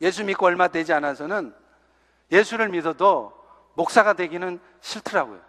예수 0.00 0.24
믿고 0.24 0.46
얼마 0.46 0.68
되지 0.68 0.92
않아서는 0.92 1.54
예수를 2.30 2.68
믿어도 2.68 3.32
목사가 3.74 4.14
되기는 4.14 4.60
싫더라고요. 4.80 5.40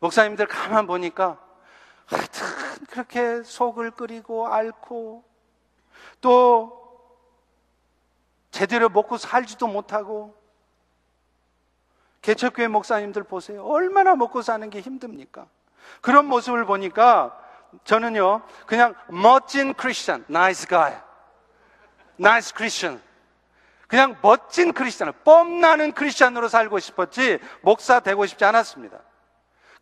목사님들 0.00 0.46
가만 0.46 0.86
보니까 0.86 1.38
하여튼 2.06 2.46
그렇게 2.90 3.42
속을 3.42 3.92
끓이고 3.92 4.48
앓고 4.48 5.24
또 6.20 6.84
제대로 8.50 8.88
먹고 8.88 9.16
살지도 9.16 9.66
못하고 9.66 10.34
개척교회 12.22 12.68
목사님들 12.68 13.24
보세요. 13.24 13.64
얼마나 13.64 14.14
먹고 14.14 14.42
사는 14.42 14.68
게 14.70 14.80
힘듭니까? 14.80 15.46
그런 16.00 16.24
모습을 16.26 16.64
보니까 16.64 17.38
저는요, 17.84 18.42
그냥 18.66 18.94
멋진 19.08 19.74
크리스천, 19.74 20.24
nice 20.28 20.68
guy, 20.68 20.94
nice 22.16 22.54
Christian. 22.54 23.02
그냥 23.88 24.16
멋진 24.22 24.72
크리스천, 24.72 25.12
뽐나는 25.24 25.92
크리스천으로 25.92 26.48
살고 26.48 26.78
싶었지 26.78 27.38
목사 27.60 28.00
되고 28.00 28.24
싶지 28.24 28.44
않았습니다. 28.44 28.98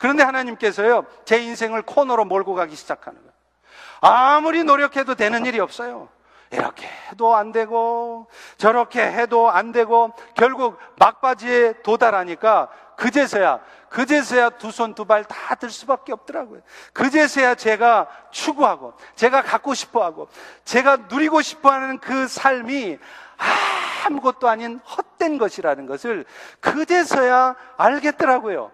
그런데 0.03 0.25
하나님께서요, 0.25 1.07
제 1.25 1.39
인생을 1.39 1.83
코너로 1.83 2.25
몰고 2.25 2.55
가기 2.55 2.75
시작하는 2.75 3.21
거예요. 3.21 3.33
아무리 4.01 4.65
노력해도 4.65 5.15
되는 5.15 5.47
일이 5.47 5.61
없어요. 5.61 6.09
이렇게 6.51 6.89
해도 6.89 7.37
안 7.37 7.53
되고, 7.53 8.27
저렇게 8.57 9.01
해도 9.01 9.49
안 9.49 9.71
되고, 9.71 10.13
결국 10.35 10.77
막바지에 10.99 11.83
도달하니까, 11.85 12.69
그제서야, 12.97 13.61
그제서야 13.91 14.51
두 14.51 14.71
손 14.73 14.95
두 14.97 15.05
발 15.05 15.23
다 15.23 15.55
들 15.55 15.71
수밖에 15.71 16.13
없더라고요. 16.13 16.63
그제서야 16.93 17.55
제가 17.55 18.09
추구하고, 18.33 18.95
제가 19.15 19.43
갖고 19.43 19.73
싶어 19.73 20.03
하고, 20.03 20.27
제가 20.65 20.97
누리고 21.09 21.43
싶어 21.43 21.71
하는 21.71 22.01
그 22.01 22.27
삶이 22.27 22.99
아무것도 24.07 24.49
아닌 24.49 24.81
헛된 24.85 25.39
것이라는 25.39 25.87
것을 25.87 26.25
그제서야 26.59 27.55
알겠더라고요. 27.77 28.73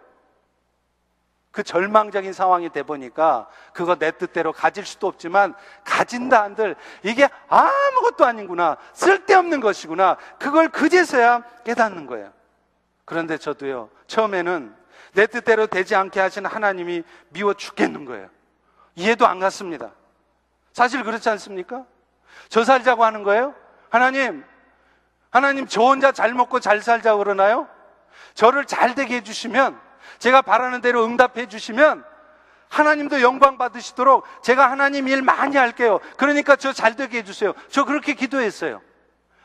그 1.50 1.62
절망적인 1.62 2.32
상황이 2.32 2.68
돼 2.68 2.82
보니까 2.82 3.48
그거 3.72 3.96
내 3.96 4.10
뜻대로 4.10 4.52
가질 4.52 4.84
수도 4.84 5.06
없지만 5.06 5.54
가진다 5.84 6.42
한들 6.42 6.76
이게 7.02 7.28
아무것도 7.48 8.24
아닌구나. 8.24 8.76
쓸데없는 8.92 9.60
것이구나. 9.60 10.16
그걸 10.38 10.68
그제서야 10.68 11.42
깨닫는 11.64 12.06
거예요. 12.06 12.32
그런데 13.04 13.38
저도요. 13.38 13.88
처음에는 14.06 14.76
내 15.14 15.26
뜻대로 15.26 15.66
되지 15.66 15.94
않게 15.94 16.20
하신 16.20 16.46
하나님이 16.46 17.02
미워 17.30 17.54
죽겠는 17.54 18.04
거예요. 18.04 18.28
이해도 18.94 19.26
안 19.26 19.40
갔습니다. 19.40 19.92
사실 20.72 21.02
그렇지 21.02 21.28
않습니까? 21.30 21.84
저 22.50 22.64
살자고 22.64 23.04
하는 23.04 23.22
거예요? 23.22 23.54
하나님, 23.88 24.44
하나님 25.30 25.66
저 25.66 25.82
혼자 25.82 26.12
잘 26.12 26.34
먹고 26.34 26.60
잘 26.60 26.82
살자고 26.82 27.18
그러나요? 27.18 27.68
저를 28.34 28.66
잘 28.66 28.94
되게 28.94 29.16
해주시면 29.16 29.87
제가 30.18 30.42
바라는 30.42 30.80
대로 30.80 31.04
응답해 31.04 31.46
주시면 31.48 32.04
하나님도 32.68 33.22
영광 33.22 33.56
받으시도록 33.56 34.24
제가 34.42 34.70
하나님 34.70 35.08
일 35.08 35.22
많이 35.22 35.56
할게요. 35.56 36.00
그러니까 36.16 36.56
저 36.56 36.72
잘 36.72 36.96
되게 36.96 37.18
해주세요. 37.18 37.54
저 37.70 37.84
그렇게 37.84 38.14
기도했어요. 38.14 38.80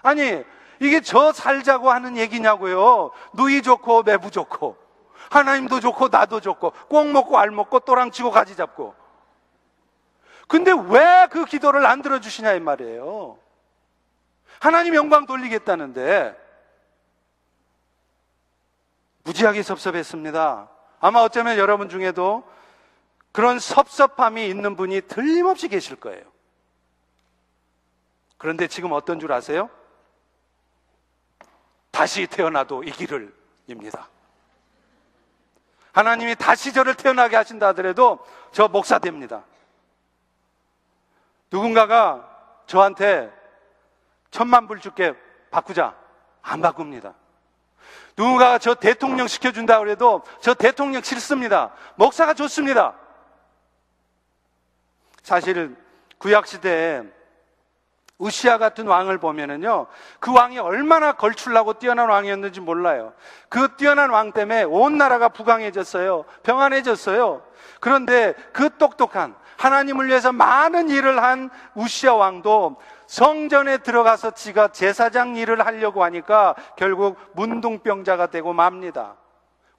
아니, 0.02 0.44
이게 0.80 1.00
저 1.00 1.32
살자고 1.32 1.90
하는 1.92 2.18
얘기냐고요. 2.18 3.12
누이 3.34 3.62
좋고 3.62 4.04
매부 4.04 4.32
좋고. 4.32 4.78
하나님도 5.30 5.80
좋고 5.80 6.10
나도 6.10 6.42
좋고. 6.42 6.74
꼭 6.90 7.08
먹고 7.12 7.38
알 7.38 7.50
먹고 7.52 7.80
또랑 7.80 8.12
치고 8.12 8.32
가지 8.32 8.56
잡고. 8.58 8.94
근데 10.48 10.72
왜 10.72 11.28
그 11.32 11.46
기도를 11.46 11.86
안 11.86 12.02
들어주시냐 12.02 12.54
이 12.54 12.60
말이에요. 12.60 13.38
하나님 14.60 14.94
영광 14.96 15.26
돌리겠다는데 15.26 16.36
무지하게 19.24 19.64
섭섭했습니다. 19.64 20.70
아마 21.00 21.20
어쩌면 21.20 21.58
여러분 21.58 21.90
중에도 21.90 22.44
그런 23.32 23.60
섭섭함이 23.60 24.48
있는 24.48 24.76
분이 24.76 25.02
틀림없이 25.02 25.68
계실 25.68 25.96
거예요. 25.96 26.24
그런데 28.38 28.68
지금 28.68 28.92
어떤 28.92 29.20
줄 29.20 29.32
아세요? 29.32 29.70
다시 31.92 32.28
태어나도 32.28 32.84
이 32.84 32.92
길을 32.92 33.34
입니다. 33.68 34.10
하나님이 35.94 36.36
다시 36.36 36.74
저를 36.74 36.96
태어나게 36.96 37.36
하신다 37.36 37.68
하더라도 37.68 38.26
저 38.52 38.68
목사 38.68 39.00
됩니다. 39.00 39.44
누군가가 41.52 42.30
저한테 42.66 43.32
천만 44.32 44.68
불 44.68 44.80
줄게 44.80 45.14
바꾸자. 45.52 45.96
안 46.42 46.62
바꿉니다. 46.62 47.14
누군가 48.16 48.58
저 48.60 48.76
대통령 48.76 49.28
시켜준다 49.28 49.80
그래도 49.80 50.24
저 50.42 50.54
대통령 50.54 51.02
싫습니다. 51.02 51.72
목사가 51.96 52.34
좋습니다. 52.34 52.94
사실 55.24 55.76
구약시대에 56.18 57.04
우시아 58.20 58.58
같은 58.58 58.88
왕을 58.88 59.18
보면은요, 59.18 59.88
그 60.20 60.32
왕이 60.34 60.60
얼마나 60.60 61.14
걸출나고 61.14 61.74
뛰어난 61.74 62.10
왕이었는지 62.10 62.62
몰라요. 62.62 63.14
그 63.50 63.76
뛰어난 63.76 64.12
왕 64.12 64.32
때문에 64.32 64.64
온 64.64 64.98
나라가 64.98 65.30
부강해졌어요. 65.30 66.24
평안해졌어요. 66.44 67.44
그런데 67.80 68.34
그 68.54 68.78
똑똑한 68.78 69.36
하나님을 69.64 70.08
위해서 70.08 70.34
많은 70.34 70.90
일을 70.90 71.24
한 71.24 71.50
우시아 71.74 72.16
왕도 72.16 72.76
성전에 73.08 73.78
들어가서 73.78 74.32
지가 74.32 74.70
제사장 74.70 75.38
일을 75.38 75.66
하려고 75.66 76.04
하니까 76.04 76.56
결국 76.76 77.18
문둥병자가 77.34 78.28
되고 78.28 78.52
맙니다. 78.52 79.16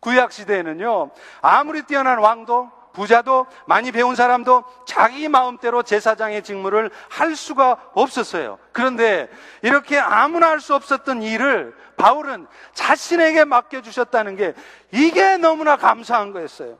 구약 0.00 0.32
시대에는요, 0.32 1.10
아무리 1.42 1.82
뛰어난 1.82 2.18
왕도 2.18 2.70
부자도 2.94 3.46
많이 3.66 3.92
배운 3.92 4.14
사람도 4.14 4.64
자기 4.86 5.28
마음대로 5.28 5.82
제사장의 5.82 6.44
직무를 6.44 6.90
할 7.10 7.34
수가 7.34 7.76
없었어요. 7.92 8.58
그런데 8.72 9.28
이렇게 9.62 9.98
아무나 9.98 10.48
할 10.48 10.60
수 10.60 10.74
없었던 10.74 11.22
일을 11.22 11.76
바울은 11.98 12.46
자신에게 12.72 13.44
맡겨주셨다는 13.44 14.36
게 14.36 14.54
이게 14.92 15.36
너무나 15.36 15.76
감사한 15.76 16.32
거였어요. 16.32 16.78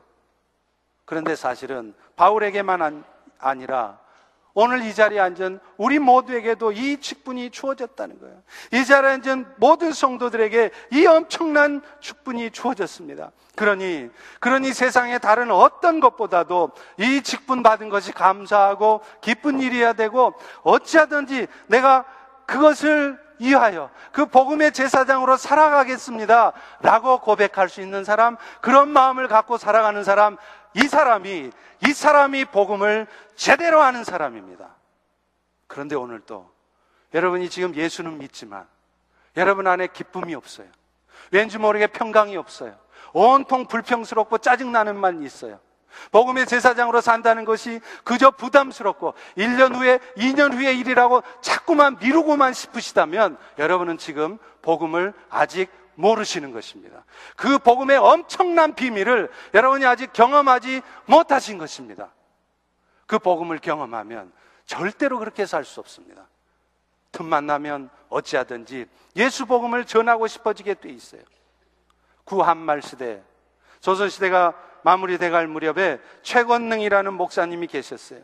그런데 1.05 1.35
사실은 1.35 1.93
바울에게만 2.15 3.03
아니라 3.39 3.99
오늘 4.57 4.83
이 4.83 4.93
자리에 4.93 5.19
앉은 5.19 5.59
우리 5.75 5.99
모두에게도 5.99 6.71
이 6.71 6.97
직분이 7.01 7.49
주어졌다는 7.49 8.21
거예요. 8.21 8.41
이 8.71 8.85
자리에 8.85 9.11
앉은 9.11 9.45
모든 9.57 9.91
성도들에게 9.91 10.71
이 10.93 11.05
엄청난 11.05 11.81
직분이 11.99 12.51
주어졌습니다. 12.51 13.31
그러니, 13.55 14.09
그러니 14.39 14.71
세상의 14.73 15.19
다른 15.19 15.51
어떤 15.51 15.99
것보다도 15.99 16.71
이 16.97 17.21
직분 17.21 17.63
받은 17.63 17.89
것이 17.89 18.13
감사하고 18.13 19.01
기쁜 19.19 19.59
일이어야 19.59 19.91
되고 19.91 20.33
어찌하든지 20.63 21.47
내가 21.67 22.05
그것을 22.45 23.19
위하여 23.39 23.89
그 24.13 24.25
복음의 24.25 24.71
제사장으로 24.71 25.35
살아가겠습니다. 25.35 26.53
라고 26.79 27.19
고백할 27.19 27.67
수 27.67 27.81
있는 27.81 28.05
사람, 28.05 28.37
그런 28.61 28.89
마음을 28.89 29.27
갖고 29.27 29.57
살아가는 29.57 30.01
사람, 30.05 30.37
이 30.75 30.87
사람이, 30.87 31.51
이 31.87 31.93
사람이 31.93 32.45
복음을 32.45 33.07
제대로 33.35 33.81
하는 33.81 34.03
사람입니다. 34.03 34.75
그런데 35.67 35.95
오늘 35.95 36.21
또 36.21 36.51
여러분이 37.13 37.49
지금 37.49 37.75
예수는 37.75 38.17
믿지만 38.17 38.67
여러분 39.37 39.67
안에 39.67 39.87
기쁨이 39.87 40.35
없어요. 40.35 40.67
왠지 41.31 41.57
모르게 41.57 41.87
평강이 41.87 42.37
없어요. 42.37 42.75
온통 43.13 43.67
불평스럽고 43.67 44.39
짜증나는 44.39 44.97
만 44.97 45.23
있어요. 45.23 45.59
복음의 46.11 46.45
제사장으로 46.45 46.99
산다는 46.99 47.45
것이 47.45 47.79
그저 48.03 48.31
부담스럽고 48.31 49.13
1년 49.37 49.75
후에 49.75 49.99
2년 50.17 50.53
후에 50.53 50.73
일이라고 50.73 51.23
자꾸만 51.41 51.97
미루고만 51.99 52.51
싶으시다면 52.53 53.37
여러분은 53.57 53.97
지금 53.97 54.37
복음을 54.61 55.13
아직 55.29 55.69
모르시는 55.95 56.51
것입니다. 56.51 57.03
그 57.35 57.57
복음의 57.57 57.97
엄청난 57.97 58.75
비밀을 58.75 59.29
여러분이 59.53 59.85
아직 59.85 60.13
경험하지 60.13 60.81
못하신 61.05 61.57
것입니다. 61.57 62.13
그 63.07 63.19
복음을 63.19 63.59
경험하면 63.59 64.31
절대로 64.65 65.19
그렇게 65.19 65.45
살 65.45 65.63
수 65.63 65.79
없습니다. 65.79 66.27
틈만 67.11 67.45
나면 67.45 67.89
어찌하든지 68.09 68.87
예수 69.15 69.45
복음을 69.45 69.85
전하고 69.85 70.27
싶어지게 70.27 70.75
돼 70.75 70.89
있어요. 70.89 71.21
구한말 72.25 72.81
시대, 72.81 73.21
조선 73.79 74.09
시대가 74.09 74.53
마무리돼 74.83 75.29
갈 75.29 75.47
무렵에 75.47 75.99
최건능이라는 76.23 77.13
목사님이 77.13 77.67
계셨어요. 77.67 78.21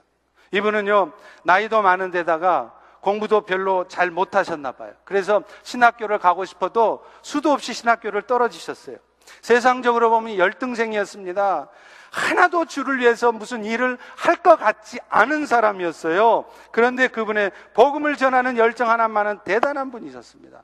이분은요, 0.52 1.14
나이도 1.44 1.82
많은 1.82 2.12
데다가 2.12 2.78
공부도 3.02 3.42
별로 3.42 3.88
잘 3.88 4.10
못하셨나 4.12 4.72
봐요. 4.72 4.94
그래서 5.04 5.44
신학교를 5.64 6.20
가고 6.20 6.46
싶어도 6.46 7.04
수도 7.22 7.52
없이 7.52 7.74
신학교를 7.74 8.24
떨어지셨어요. 8.24 8.98
세상적으로 9.42 10.10
보면 10.10 10.38
열등생이었습니다. 10.38 11.70
하나도 12.12 12.66
주를 12.66 13.00
위해서 13.00 13.32
무슨 13.32 13.64
일을 13.64 13.98
할 14.18 14.36
것 14.42 14.58
같지 14.58 15.00
않은 15.10 15.46
사람이었어요. 15.46 16.46
그런데 16.72 17.08
그분의 17.08 17.52
복음을 17.74 18.18
전하는 18.18 18.58
열정 18.58 18.90
하나만은 18.90 19.40
대단한 19.46 19.92
분이셨습니다. 19.92 20.64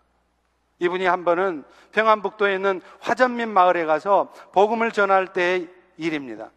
이분이 0.80 1.06
한 1.06 1.24
번은 1.24 1.64
평안북도에 1.92 2.56
있는 2.56 2.82
화전민 3.00 3.50
마을에 3.50 3.86
가서 3.86 4.32
복음을 4.52 4.92
전할 4.92 5.28
때의 5.28 5.70
일입니다. 5.98 6.50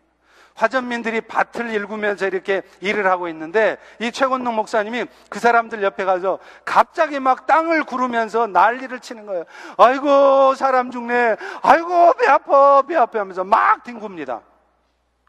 화전민들이 0.54 1.20
밭을 1.22 1.70
일구면서 1.70 2.26
이렇게 2.26 2.62
일을 2.80 3.06
하고 3.06 3.28
있는데 3.28 3.78
이 3.98 4.12
최건동 4.12 4.56
목사님이 4.56 5.06
그 5.28 5.38
사람들 5.38 5.82
옆에 5.82 6.04
가서 6.04 6.38
갑자기 6.64 7.18
막 7.18 7.46
땅을 7.46 7.84
구르면서 7.84 8.46
난리를 8.46 9.00
치는 9.00 9.26
거예요. 9.26 9.44
아이고 9.78 10.54
사람 10.54 10.90
죽네. 10.90 11.36
아이고 11.62 12.12
배 12.14 12.26
아파 12.28 12.82
배 12.82 12.96
아파 12.96 13.20
하면서 13.20 13.44
막 13.44 13.82
뒹굽니다. 13.84 14.42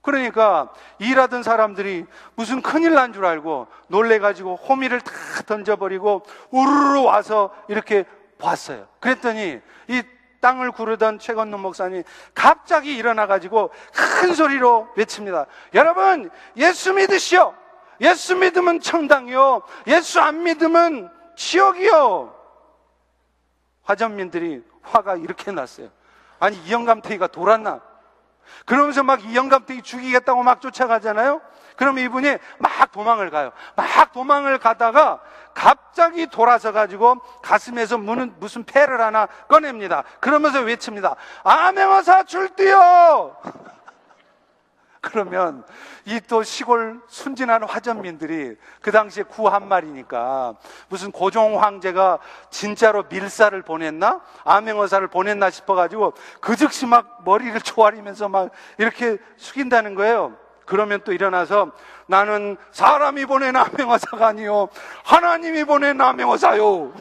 그러니까 0.02 0.70
일하던 0.98 1.44
사람들이 1.44 2.06
무슨 2.36 2.62
큰일 2.62 2.96
난 2.96 3.14
줄 3.14 3.24
알고 3.26 3.68
놀래가지고 3.88 4.56
호미를 4.56 5.00
다 5.02 5.12
던져버리고 5.46 6.24
우르르 6.50 7.02
와서 7.04 7.54
이렇게 7.68 8.06
봤어요. 8.40 8.88
그랬더니 9.00 9.60
이 9.88 10.02
땅을 10.42 10.72
구르던 10.72 11.20
최건놈 11.20 11.62
목사님 11.62 12.04
갑자기 12.34 12.96
일어나가지고 12.96 13.72
큰 13.94 14.34
소리로 14.34 14.90
외칩니다. 14.96 15.46
여러분, 15.74 16.30
예수 16.58 16.94
믿으시오! 16.94 17.54
예수 18.02 18.36
믿으면 18.36 18.80
청당이요. 18.82 19.62
예수 19.88 20.20
안 20.20 20.44
믿으면 20.44 21.12
지옥이요. 21.36 22.36
화전민들이 23.84 24.64
화가 24.82 25.16
이렇게 25.18 25.52
났어요. 25.52 25.90
아니, 26.40 26.58
이영감태기가 26.66 27.28
돌았나? 27.28 27.82
그러면서 28.66 29.04
막 29.04 29.24
이영감태기 29.24 29.84
죽이겠다고 29.84 30.44
막 30.44 30.62
쫓아가잖아요? 30.62 31.42
그럼 31.76 32.00
이분이 32.00 32.38
막 32.60 32.92
도망을 32.92 33.30
가요. 33.30 33.52
막 33.76 34.12
도망을 34.12 34.58
가다가 34.58 35.22
갑자기 35.54 36.28
돌아서 36.28 36.72
가지고 36.72 37.20
가슴에서 37.42 37.98
무는 37.98 38.34
무슨 38.40 38.64
패를 38.64 39.02
하나 39.02 39.28
꺼냅니다. 39.48 40.04
그러면서 40.20 40.62
외칩니다. 40.62 41.16
아명어사 41.44 42.24
줄띠요! 42.24 43.36
그러면 45.02 45.64
이 46.06 46.20
또 46.32 46.44
시골 46.44 47.02
순진한 47.08 47.64
화전민들이 47.64 48.56
그 48.82 48.92
당시에 48.92 49.24
구한 49.24 49.68
말이니까 49.68 50.56
무슨 50.88 51.12
고종 51.12 51.62
황제가 51.62 52.20
진짜로 52.50 53.04
밀사를 53.10 53.60
보냈나? 53.64 54.22
암행어사를 54.46 55.08
보냈나 55.10 55.50
싶어가지고 55.50 56.14
그 56.40 56.56
즉시 56.56 56.86
막 56.86 57.24
머리를 57.26 57.60
조아리면서 57.62 58.30
막 58.30 58.52
이렇게 58.78 59.18
숙인다는 59.38 59.96
거예요. 59.96 60.38
그러면 60.72 61.02
또 61.04 61.12
일어나서 61.12 61.74
나는 62.08 62.56
사람이 62.72 63.26
보낸 63.26 63.58
암행어사가 63.58 64.28
아니요. 64.28 64.70
하나님이 65.04 65.66
보낸 65.66 66.00
암행어사요. 66.00 66.94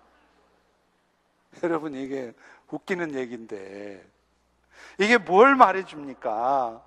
여러분, 1.62 1.94
이게 1.94 2.32
웃기는 2.70 3.14
얘기인데, 3.14 4.02
이게 4.96 5.18
뭘 5.18 5.56
말해줍니까? 5.56 6.82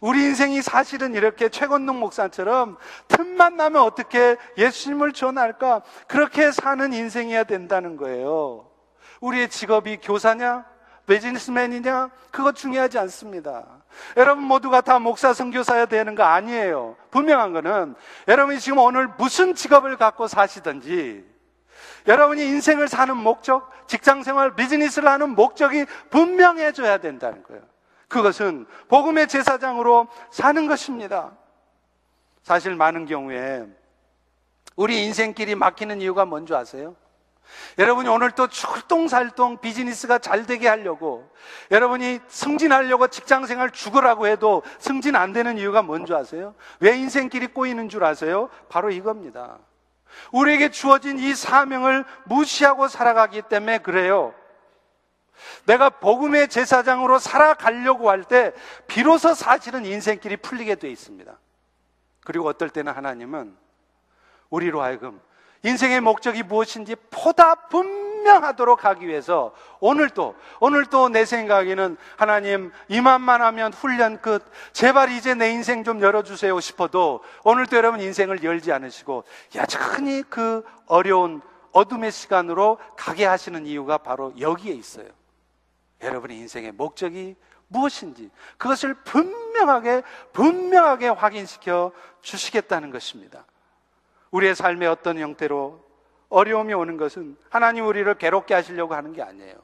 우리 0.00 0.22
인생이 0.22 0.62
사실은 0.62 1.16
이렇게 1.16 1.48
최건동 1.48 1.98
목사처럼 1.98 2.78
틈만 3.08 3.56
나면 3.56 3.82
어떻게 3.82 4.36
예수님을 4.56 5.12
전할까? 5.12 5.82
그렇게 6.06 6.52
사는 6.52 6.92
인생이어야 6.92 7.42
된다는 7.42 7.96
거예요. 7.96 8.70
우리의 9.20 9.50
직업이 9.50 9.96
교사냐? 9.96 10.71
비즈니스맨이냐? 11.06 12.10
그거 12.30 12.52
중요하지 12.52 12.98
않습니다. 13.00 13.64
여러분 14.16 14.44
모두가 14.44 14.80
다 14.80 14.98
목사 14.98 15.32
선교사야 15.32 15.86
되는 15.86 16.14
거 16.14 16.22
아니에요. 16.22 16.96
분명한 17.10 17.52
거는 17.52 17.94
여러분이 18.28 18.60
지금 18.60 18.78
오늘 18.78 19.08
무슨 19.18 19.54
직업을 19.54 19.96
갖고 19.96 20.28
사시든지 20.28 21.24
여러분이 22.06 22.44
인생을 22.44 22.88
사는 22.88 23.16
목적, 23.16 23.70
직장 23.86 24.22
생활, 24.22 24.54
비즈니스를 24.54 25.08
하는 25.08 25.30
목적이 25.30 25.86
분명해져야 26.10 26.98
된다는 26.98 27.42
거예요. 27.44 27.62
그것은 28.08 28.66
복음의 28.88 29.28
제사장으로 29.28 30.08
사는 30.30 30.66
것입니다. 30.66 31.32
사실 32.42 32.74
많은 32.74 33.06
경우에 33.06 33.66
우리 34.76 35.04
인생길이 35.04 35.54
막히는 35.54 36.00
이유가 36.00 36.24
뭔지 36.24 36.54
아세요? 36.54 36.96
여러분이 37.78 38.08
오늘 38.08 38.30
또 38.32 38.48
출동살동 38.48 39.58
비즈니스가 39.60 40.18
잘 40.18 40.46
되게 40.46 40.68
하려고 40.68 41.30
여러분이 41.70 42.20
승진하려고 42.28 43.08
직장 43.08 43.46
생활 43.46 43.70
죽으라고 43.70 44.26
해도 44.26 44.62
승진 44.78 45.16
안 45.16 45.32
되는 45.32 45.58
이유가 45.58 45.82
뭔지 45.82 46.14
아세요? 46.14 46.54
왜 46.80 46.96
인생길이 46.96 47.48
꼬이는 47.48 47.88
줄 47.88 48.04
아세요? 48.04 48.48
바로 48.68 48.90
이겁니다. 48.90 49.58
우리에게 50.32 50.70
주어진 50.70 51.18
이 51.18 51.34
사명을 51.34 52.04
무시하고 52.24 52.88
살아가기 52.88 53.42
때문에 53.42 53.78
그래요. 53.78 54.34
내가 55.66 55.88
복음의 55.90 56.48
제사장으로 56.48 57.18
살아가려고 57.18 58.10
할 58.10 58.24
때 58.24 58.52
비로소 58.86 59.34
사실은 59.34 59.84
인생길이 59.84 60.36
풀리게 60.36 60.76
돼 60.76 60.90
있습니다. 60.90 61.36
그리고 62.24 62.48
어떨 62.48 62.70
때는 62.70 62.92
하나님은 62.92 63.56
우리로 64.50 64.82
하여금 64.82 65.20
인생의 65.64 66.00
목적이 66.00 66.42
무엇인지 66.42 66.96
보다 67.10 67.54
분명하도록 67.54 68.84
하기 68.84 69.06
위해서 69.06 69.54
오늘도, 69.80 70.34
오늘도 70.60 71.10
내 71.10 71.24
생각에는 71.24 71.96
하나님 72.16 72.72
이만만 72.88 73.42
하면 73.42 73.72
훈련 73.72 74.20
끝, 74.20 74.44
제발 74.72 75.12
이제 75.12 75.34
내 75.34 75.50
인생 75.50 75.84
좀 75.84 76.00
열어주세요 76.00 76.58
싶어도 76.60 77.22
오늘도 77.44 77.76
여러분 77.76 78.00
인생을 78.00 78.42
열지 78.42 78.72
않으시고 78.72 79.24
여전히 79.54 80.22
그 80.28 80.64
어려운 80.86 81.40
어둠의 81.72 82.10
시간으로 82.10 82.78
가게 82.96 83.24
하시는 83.24 83.64
이유가 83.66 83.98
바로 83.98 84.32
여기에 84.38 84.74
있어요. 84.74 85.08
여러분의 86.02 86.38
인생의 86.38 86.72
목적이 86.72 87.36
무엇인지 87.68 88.30
그것을 88.58 88.94
분명하게, 88.94 90.02
분명하게 90.32 91.08
확인시켜 91.08 91.92
주시겠다는 92.20 92.90
것입니다. 92.90 93.46
우리의 94.32 94.54
삶의 94.54 94.88
어떤 94.88 95.18
형태로 95.18 95.80
어려움이 96.28 96.74
오는 96.74 96.96
것은 96.96 97.36
하나님 97.50 97.86
우리를 97.86 98.12
괴롭게 98.14 98.54
하시려고 98.54 98.94
하는 98.94 99.12
게 99.12 99.22
아니에요. 99.22 99.54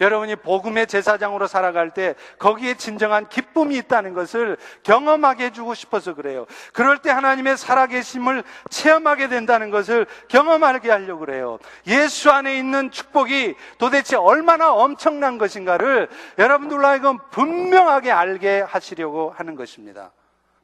여러분이 0.00 0.36
복음의 0.36 0.86
제사장으로 0.86 1.46
살아갈 1.46 1.92
때 1.92 2.14
거기에 2.38 2.74
진정한 2.74 3.28
기쁨이 3.28 3.76
있다는 3.78 4.14
것을 4.14 4.56
경험하게 4.82 5.46
해주고 5.46 5.74
싶어서 5.74 6.14
그래요. 6.14 6.46
그럴 6.72 6.98
때 6.98 7.10
하나님의 7.10 7.56
살아계심을 7.56 8.44
체험하게 8.70 9.28
된다는 9.28 9.70
것을 9.70 10.06
경험하게 10.28 10.90
하려고 10.90 11.20
그래요. 11.20 11.58
예수 11.86 12.30
안에 12.30 12.58
있는 12.58 12.90
축복이 12.90 13.56
도대체 13.78 14.16
얼마나 14.16 14.72
엄청난 14.72 15.38
것인가를 15.38 16.08
여러분들로 16.38 16.86
하여금 16.86 17.18
분명하게 17.30 18.10
알게 18.10 18.60
하시려고 18.60 19.30
하는 19.36 19.54
것입니다. 19.54 20.12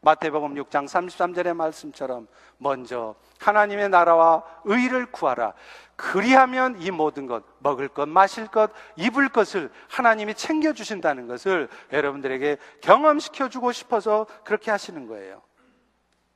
마태복음 0.01 0.55
6장 0.55 0.87
33절의 0.87 1.55
말씀처럼 1.55 2.29
먼저 2.59 3.15
하나님의 3.39 3.89
나라와 3.89 4.45
의를 4.65 5.07
구하라. 5.07 5.55
그리하면 5.97 6.81
이 6.81 6.91
모든 6.91 7.27
것, 7.27 7.43
먹을 7.59 7.89
것, 7.89 8.09
마실 8.09 8.47
것, 8.47 8.71
입을 8.97 9.31
것을 9.31 9.71
하나님이 9.89 10.35
챙겨주신다는 10.35 11.27
것을 11.27 11.69
여러분들에게 11.93 12.59
경험시켜주고 12.83 13.73
싶어서 13.73 14.27
그렇게 14.45 14.71
하시는 14.71 15.07
거예요. 15.07 15.43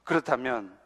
그렇다면 0.05 0.77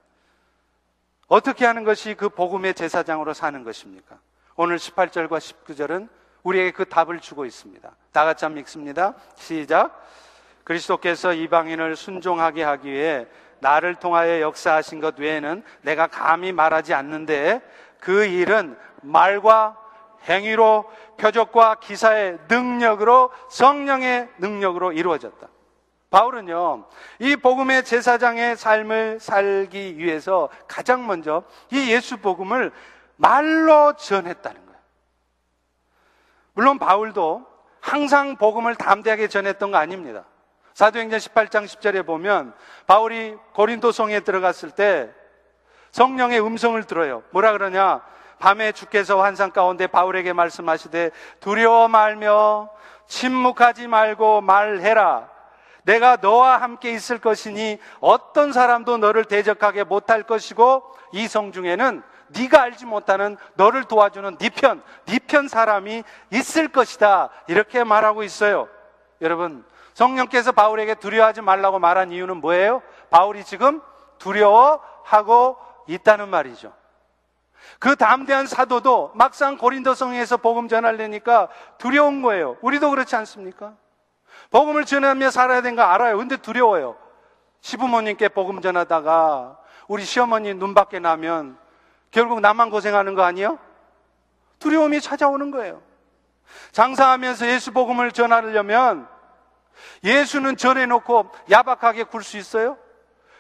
어떻게 1.29 1.65
하는 1.65 1.85
것이 1.85 2.15
그 2.15 2.29
복음의 2.29 2.75
제사장으로 2.75 3.33
사는 3.33 3.63
것입니까? 3.65 4.19
오늘 4.57 4.77
18절과 4.77 5.39
19절은 5.39 6.09
우리에게 6.43 6.73
그 6.73 6.85
답을 6.85 7.21
주고 7.21 7.47
있습니다. 7.47 7.97
다 8.13 8.25
같이 8.25 8.45
한번 8.45 8.61
읽습니다. 8.61 9.15
시작. 9.37 10.07
그리스도께서 10.65 11.33
이방인을 11.33 11.95
순종하게 11.97 12.63
하기 12.63 12.91
위해 12.91 13.27
나를 13.61 13.95
통하여 13.95 14.41
역사하신 14.41 15.01
것 15.01 15.19
외에는 15.19 15.63
내가 15.83 16.07
감히 16.07 16.53
말하지 16.53 16.95
않는데 16.95 17.63
그 18.01 18.25
일은 18.25 18.77
말과 19.03 19.79
행위로 20.29 20.91
표적과 21.19 21.77
기사의 21.77 22.39
능력으로 22.49 23.31
성령의 23.51 24.29
능력으로 24.39 24.93
이루어졌다. 24.93 25.49
바울은요, 26.11 26.87
이 27.19 27.37
복음의 27.37 27.85
제사장의 27.85 28.57
삶을 28.57 29.19
살기 29.21 29.99
위해서 29.99 30.49
가장 30.69 31.07
먼저 31.07 31.43
이 31.71 31.91
예수 31.91 32.19
복음을 32.19 32.73
말로 33.17 33.95
전했다는 33.97 34.65
거예요. 34.65 34.81
물론 36.53 36.79
바울도 36.79 37.47
항상 37.81 38.37
복음을 38.37 38.77
담대하게 38.77 39.29
전했던 39.29 39.73
거 39.73 39.77
아닙니다. 39.77 40.25
사도행전 40.75 41.19
18장 41.21 41.65
10절에 41.65 42.05
보면 42.05 42.53
바울이 42.87 43.37
고린도 43.55 43.93
성에 43.93 44.21
들어갔을 44.21 44.71
때 44.73 45.11
성령의 45.93 46.45
음성을 46.45 46.83
들어요. 46.85 47.23
뭐라 47.31 47.53
그러냐? 47.53 48.03
밤에 48.41 48.73
주께서 48.73 49.23
환상 49.23 49.53
가운데 49.53 49.87
바울에게 49.87 50.33
말씀하시되 50.33 51.13
두려워 51.39 51.87
말며 51.87 52.69
침묵하지 53.07 53.87
말고 53.87 54.41
말해라. 54.41 55.31
내가 55.85 56.17
너와 56.21 56.61
함께 56.61 56.91
있을 56.93 57.19
것이니 57.19 57.79
어떤 58.01 58.53
사람도 58.53 58.99
너를 58.99 59.25
대적하게 59.27 59.85
못할 59.85 60.23
것이고 60.25 60.83
이 61.13 61.29
성 61.29 61.53
중에는 61.53 62.03
네가 62.29 62.61
알지 62.63 62.87
못하는 62.87 63.37
너를 63.55 63.85
도와주는 63.85 64.39
네 64.39 64.51
편, 64.51 64.83
네 65.05 65.19
편 65.21 65.47
사람이 65.47 66.03
있을 66.33 66.69
것이다. 66.69 67.29
이렇게 67.47 67.85
말하고 67.85 68.25
있어요. 68.25 68.69
여러분, 69.21 69.65
성령께서 69.95 70.53
바울에게 70.53 70.97
두려워하지 70.97 71.41
말라고 71.41 71.79
말한 71.79 72.11
이유는 72.13 72.39
뭐예요? 72.39 72.83
바울이 73.11 73.45
지금 73.45 73.81
두려워하고 74.19 75.57
있다는 75.87 76.29
말이죠. 76.29 76.73
그 77.79 77.97
담대한 77.97 78.47
사도도 78.47 79.13
막상 79.15 79.57
고린도성에서 79.57 80.39
복음 80.39 80.69
전하려니까 80.69 81.49
두려운 81.79 82.23
거예요. 82.23 82.57
우리도 82.61 82.91
그렇지 82.91 83.17
않습니까? 83.17 83.75
복음을 84.51 84.85
전하며 84.85 85.31
살아야 85.31 85.63
되는 85.63 85.77
거 85.77 85.83
알아요. 85.83 86.19
근데 86.19 86.37
두려워요. 86.37 86.97
시부모님께 87.61 88.29
복음 88.29 88.61
전하다가 88.61 89.59
우리 89.89 90.05
시어머니 90.05 90.55
눈 90.55 90.75
밖에 90.75 90.99
나면 90.99 91.57
결국 92.11 92.41
나만 92.41 92.71
고생하는 92.71 93.15
거 93.15 93.23
아니에요? 93.23 93.59
두려움이 94.59 95.01
찾아오는 95.01 95.51
거예요. 95.51 95.81
장사하면서 96.73 97.47
예수 97.49 97.73
복음을 97.73 98.13
전하려면 98.13 99.09
예수는 100.03 100.57
전해놓고 100.57 101.31
야박하게 101.51 102.05
굴 102.05 102.23
수 102.23 102.37
있어요? 102.37 102.79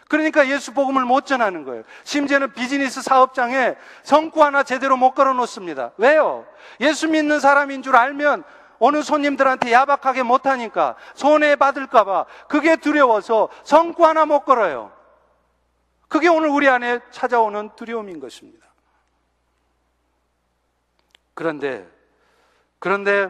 그러니까 0.08 0.48
예수 0.48 0.74
복음을 0.74 1.04
못 1.04 1.26
전하는 1.26 1.64
거예요. 1.64 1.82
심지어는 2.04 2.52
비즈니스 2.52 3.02
사업장에 3.02 3.74
성구 4.02 4.44
하나 4.44 4.62
제대로 4.62 4.96
못 4.96 5.12
걸어 5.12 5.32
놓습니다. 5.32 5.92
왜요? 5.96 6.46
예수 6.80 7.08
믿는 7.08 7.40
사람인 7.40 7.82
줄 7.82 7.96
알면 7.96 8.44
어느 8.78 9.02
손님들한테 9.02 9.72
야박하게 9.72 10.22
못하니까 10.22 10.96
손해 11.14 11.56
받을까봐 11.56 12.26
그게 12.48 12.76
두려워서 12.76 13.48
성구 13.64 14.04
하나 14.06 14.26
못 14.26 14.44
걸어요. 14.44 14.92
그게 16.08 16.28
오늘 16.28 16.48
우리 16.48 16.68
안에 16.68 17.00
찾아오는 17.10 17.70
두려움인 17.76 18.20
것입니다. 18.20 18.64
그런데, 21.34 21.88
그런데 22.78 23.28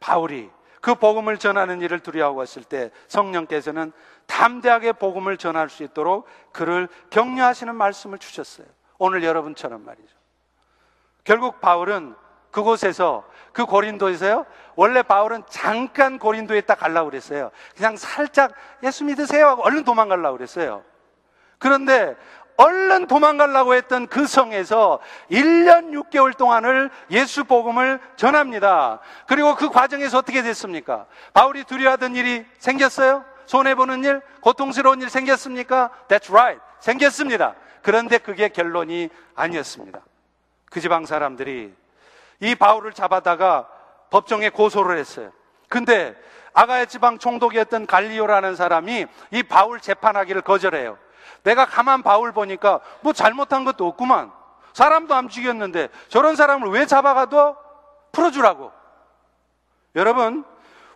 바울이 0.00 0.50
그 0.84 0.94
복음을 0.94 1.38
전하는 1.38 1.80
일을 1.80 2.00
두려워하고 2.00 2.42
있을 2.42 2.62
때 2.62 2.90
성령께서는 3.08 3.90
담대하게 4.26 4.92
복음을 4.92 5.38
전할 5.38 5.70
수 5.70 5.82
있도록 5.82 6.28
그를 6.52 6.88
격려하시는 7.08 7.74
말씀을 7.74 8.18
주셨어요. 8.18 8.66
오늘 8.98 9.24
여러분처럼 9.24 9.82
말이죠. 9.82 10.14
결국 11.24 11.62
바울은 11.62 12.14
그곳에서 12.50 13.24
그 13.54 13.64
고린도에서요. 13.64 14.44
원래 14.76 15.02
바울은 15.02 15.44
잠깐 15.48 16.18
고린도에 16.18 16.60
딱 16.60 16.80
가려고 16.80 17.08
그랬어요. 17.08 17.50
그냥 17.74 17.96
살짝 17.96 18.52
예수 18.82 19.04
믿으세요 19.04 19.46
하고 19.46 19.62
얼른 19.62 19.84
도망가려고 19.84 20.36
그랬어요. 20.36 20.84
그런데 21.58 22.14
얼른 22.56 23.06
도망가려고 23.06 23.74
했던 23.74 24.06
그 24.06 24.26
성에서 24.26 25.00
1년 25.30 25.90
6개월 25.90 26.36
동안을 26.36 26.90
예수 27.10 27.44
복음을 27.44 28.00
전합니다. 28.16 29.00
그리고 29.26 29.56
그 29.56 29.70
과정에서 29.70 30.18
어떻게 30.18 30.42
됐습니까? 30.42 31.06
바울이 31.32 31.64
두려워하던 31.64 32.14
일이 32.14 32.44
생겼어요? 32.58 33.24
손해보는 33.46 34.04
일, 34.04 34.20
고통스러운 34.40 35.02
일 35.02 35.10
생겼습니까? 35.10 35.90
That's 36.08 36.30
right. 36.30 36.60
생겼습니다. 36.80 37.54
그런데 37.82 38.18
그게 38.18 38.48
결론이 38.48 39.10
아니었습니다. 39.34 40.00
그 40.70 40.80
지방 40.80 41.06
사람들이 41.06 41.74
이 42.40 42.54
바울을 42.54 42.92
잡아다가 42.92 43.68
법정에 44.10 44.48
고소를 44.50 44.96
했어요. 44.98 45.32
근데 45.68 46.14
아가야 46.52 46.84
지방 46.84 47.18
총독이었던 47.18 47.86
갈리오라는 47.86 48.54
사람이 48.54 49.06
이 49.32 49.42
바울 49.42 49.80
재판하기를 49.80 50.42
거절해요. 50.42 50.98
내가 51.42 51.66
가만 51.66 52.02
바울 52.02 52.32
보니까 52.32 52.80
뭐 53.00 53.12
잘못한 53.12 53.64
것도 53.64 53.86
없구만. 53.86 54.32
사람도 54.72 55.14
안 55.14 55.28
죽였는데 55.28 55.88
저런 56.08 56.36
사람을 56.36 56.68
왜 56.70 56.86
잡아가도 56.86 57.56
풀어주라고. 58.12 58.72
여러분, 59.96 60.44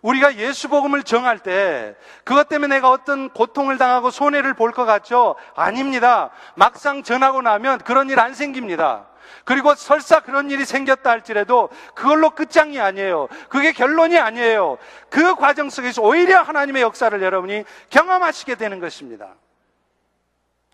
우리가 0.01 0.35
예수 0.35 0.69
복음을 0.69 1.03
정할 1.03 1.39
때 1.39 1.95
그것 2.23 2.47
때문에 2.47 2.75
내가 2.75 2.89
어떤 2.89 3.29
고통을 3.29 3.77
당하고 3.77 4.11
손해를 4.11 4.53
볼 4.53 4.71
것 4.71 4.85
같죠? 4.85 5.35
아닙니다. 5.55 6.29
막상 6.55 7.03
전하고 7.03 7.41
나면 7.41 7.79
그런 7.79 8.09
일 8.09 8.19
안 8.19 8.33
생깁니다. 8.33 9.07
그리고 9.45 9.75
설사 9.75 10.21
그런 10.21 10.49
일이 10.51 10.65
생겼다 10.65 11.09
할지라도 11.09 11.69
그걸로 11.95 12.31
끝장이 12.31 12.79
아니에요. 12.79 13.27
그게 13.49 13.71
결론이 13.71 14.17
아니에요. 14.17 14.77
그 15.09 15.35
과정 15.35 15.69
속에서 15.69 16.01
오히려 16.01 16.41
하나님의 16.41 16.81
역사를 16.81 17.21
여러분이 17.21 17.63
경험하시게 17.89 18.55
되는 18.55 18.79
것입니다. 18.79 19.35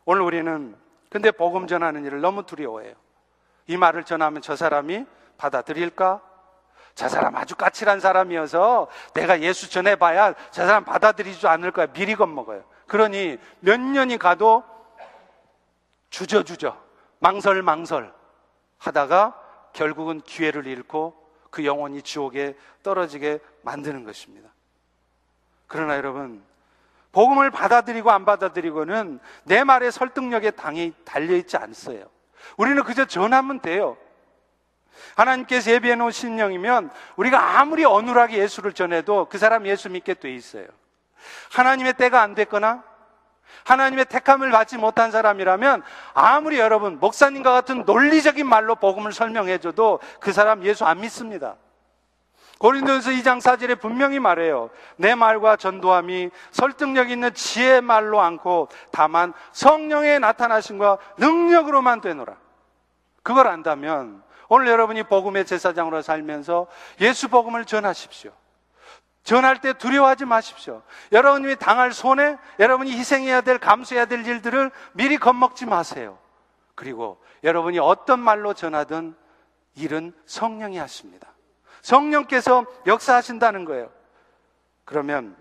오늘 0.05 0.21
우리는 0.21 0.75
근데 1.09 1.31
복음 1.31 1.67
전하는 1.67 2.05
일을 2.05 2.21
너무 2.21 2.45
두려워해요. 2.45 2.93
이 3.67 3.77
말을 3.77 4.03
전하면 4.03 4.41
저 4.41 4.55
사람이 4.55 5.05
받아들일까? 5.37 6.21
저 6.93 7.09
사람 7.09 7.35
아주 7.35 7.55
까칠한 7.55 7.99
사람이어서 7.99 8.87
내가 9.13 9.41
예수 9.41 9.69
전해봐야 9.69 10.33
저 10.51 10.65
사람 10.65 10.85
받아들이지 10.85 11.47
않을 11.47 11.71
거야. 11.71 11.87
미리 11.87 12.15
겁먹어요. 12.15 12.63
그러니 12.87 13.37
몇 13.59 13.79
년이 13.79 14.17
가도 14.17 14.63
주저주저, 16.09 16.77
망설망설 17.19 18.13
하다가 18.77 19.41
결국은 19.73 20.21
기회를 20.21 20.67
잃고 20.67 21.13
그 21.49 21.65
영혼이 21.65 22.01
지옥에 22.03 22.55
떨어지게 22.83 23.39
만드는 23.63 24.05
것입니다. 24.05 24.49
그러나 25.67 25.97
여러분, 25.97 26.43
복음을 27.15 27.49
받아들이고 27.49 28.11
안 28.11 28.25
받아들이고는 28.25 29.21
내 29.45 29.63
말의 29.63 29.93
설득력에 29.93 30.51
당이 30.51 30.93
달려있지 31.05 31.55
않어요. 31.55 32.07
우리는 32.57 32.83
그저 32.83 33.05
전하면 33.05 33.61
돼요. 33.61 33.95
하나님께서 35.15 35.71
예비해 35.71 35.95
놓은 35.95 36.11
신령이면 36.11 36.91
우리가 37.15 37.57
아무리 37.57 37.85
어눌하게 37.85 38.37
예수를 38.39 38.73
전해도 38.73 39.27
그 39.29 39.37
사람 39.37 39.65
예수 39.65 39.89
믿게 39.89 40.15
돼 40.15 40.35
있어요. 40.35 40.67
하나님의 41.53 41.93
때가 41.93 42.21
안 42.21 42.35
됐거나 42.35 42.83
하나님의 43.63 44.05
택함을 44.05 44.51
받지 44.51 44.77
못한 44.77 45.09
사람이라면 45.11 45.83
아무리 46.13 46.59
여러분 46.59 46.99
목사님과 46.99 47.53
같은 47.53 47.85
논리적인 47.85 48.45
말로 48.45 48.75
복음을 48.75 49.13
설명해줘도 49.13 50.01
그 50.19 50.33
사람 50.33 50.65
예수 50.65 50.83
안 50.83 50.99
믿습니다. 50.99 51.55
고린도전서 52.59 53.11
2장 53.11 53.41
4절에 53.41 53.79
분명히 53.79 54.19
말해요. 54.19 54.69
내 54.95 55.15
말과 55.15 55.55
전도함이 55.55 56.29
설득력 56.51 57.09
있는 57.09 57.33
지혜의 57.33 57.81
말로 57.81 58.21
않고 58.21 58.69
다만 58.91 59.33
성령의 59.51 60.19
나타나심과 60.19 60.97
능력으로만 61.17 62.01
되노라. 62.01 62.37
그걸 63.23 63.47
안다면 63.47 64.23
오늘 64.47 64.67
여러분이 64.67 65.03
복음의 65.03 65.45
제사장으로 65.45 66.01
살면서 66.01 66.67
예수 67.01 67.27
복음을 67.27 67.65
전하십시오. 67.65 68.31
전할 69.23 69.59
때 69.59 69.73
두려워하지 69.73 70.25
마십시오. 70.25 70.83
여러분이 71.11 71.55
당할 71.55 71.91
손해, 71.91 72.37
여러분이 72.59 72.91
희생해야 72.91 73.41
될, 73.41 73.57
감수해야 73.57 74.05
될 74.05 74.25
일들을 74.25 74.69
미리 74.93 75.17
겁먹지 75.17 75.65
마세요. 75.65 76.19
그리고 76.75 77.19
여러분이 77.43 77.79
어떤 77.79 78.19
말로 78.19 78.53
전하든 78.53 79.15
일은 79.75 80.13
성령이 80.27 80.77
하십니다. 80.77 81.34
성령께서 81.85 82.65
역사하신다는 82.87 83.63
거예요. 83.63 83.91
그러면 84.85 85.35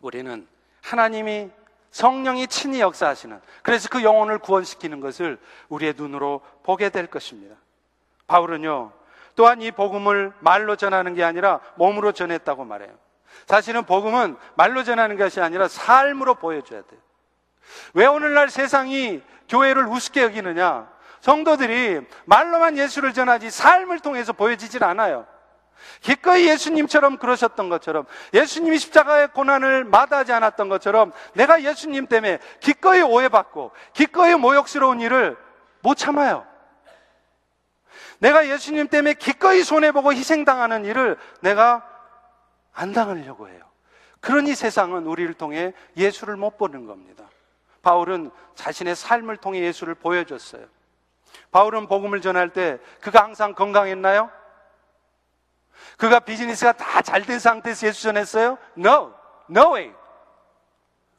우리는 0.00 0.46
하나님이 0.82 1.50
성령이 1.90 2.46
친히 2.46 2.80
역사하시는 2.80 3.40
그래서 3.62 3.88
그 3.88 4.04
영혼을 4.04 4.38
구원시키는 4.38 5.00
것을 5.00 5.40
우리의 5.68 5.94
눈으로 5.96 6.40
보게 6.62 6.88
될 6.88 7.08
것입니다. 7.08 7.56
바울은요, 8.28 8.92
또한 9.34 9.60
이 9.60 9.72
복음을 9.72 10.32
말로 10.38 10.76
전하는 10.76 11.14
게 11.14 11.24
아니라 11.24 11.58
몸으로 11.74 12.12
전했다고 12.12 12.64
말해요. 12.64 12.92
사실은 13.46 13.84
복음은 13.84 14.36
말로 14.54 14.84
전하는 14.84 15.16
것이 15.16 15.40
아니라 15.40 15.66
삶으로 15.66 16.36
보여줘야 16.36 16.82
돼요. 16.82 17.00
왜 17.92 18.06
오늘날 18.06 18.50
세상이 18.50 19.20
교회를 19.48 19.88
우습게 19.88 20.22
여기느냐? 20.22 20.88
성도들이 21.22 22.06
말로만 22.26 22.78
예수를 22.78 23.12
전하지 23.12 23.50
삶을 23.50 23.98
통해서 23.98 24.32
보여지질 24.32 24.84
않아요. 24.84 25.26
기꺼이 26.00 26.48
예수님처럼 26.48 27.18
그러셨던 27.18 27.68
것처럼 27.68 28.06
예수님이 28.34 28.78
십자가의 28.78 29.28
고난을 29.28 29.84
마다하지 29.84 30.32
않았던 30.32 30.68
것처럼 30.68 31.12
내가 31.34 31.62
예수님 31.62 32.06
때문에 32.06 32.38
기꺼이 32.60 33.02
오해받고 33.02 33.72
기꺼이 33.92 34.34
모욕스러운 34.34 35.00
일을 35.00 35.36
못 35.82 35.96
참아요. 35.96 36.46
내가 38.18 38.48
예수님 38.48 38.88
때문에 38.88 39.14
기꺼이 39.14 39.62
손해보고 39.62 40.12
희생당하는 40.12 40.84
일을 40.84 41.16
내가 41.40 41.86
안 42.72 42.92
당하려고 42.92 43.48
해요. 43.48 43.60
그러니 44.20 44.54
세상은 44.54 45.06
우리를 45.06 45.32
통해 45.34 45.72
예수를 45.96 46.36
못 46.36 46.56
보는 46.56 46.86
겁니다. 46.86 47.24
바울은 47.82 48.30
자신의 48.54 48.96
삶을 48.96 49.36
통해 49.36 49.60
예수를 49.60 49.94
보여줬어요. 49.94 50.66
바울은 51.52 51.86
복음을 51.86 52.20
전할 52.20 52.50
때 52.50 52.78
그가 53.00 53.22
항상 53.22 53.54
건강했나요? 53.54 54.30
그가 55.96 56.20
비즈니스가 56.20 56.72
다 56.72 57.00
잘 57.02 57.22
된 57.24 57.38
상태에서 57.38 57.86
예수 57.86 58.02
전했어요? 58.02 58.58
No, 58.78 59.12
no 59.50 59.74
way. 59.74 59.92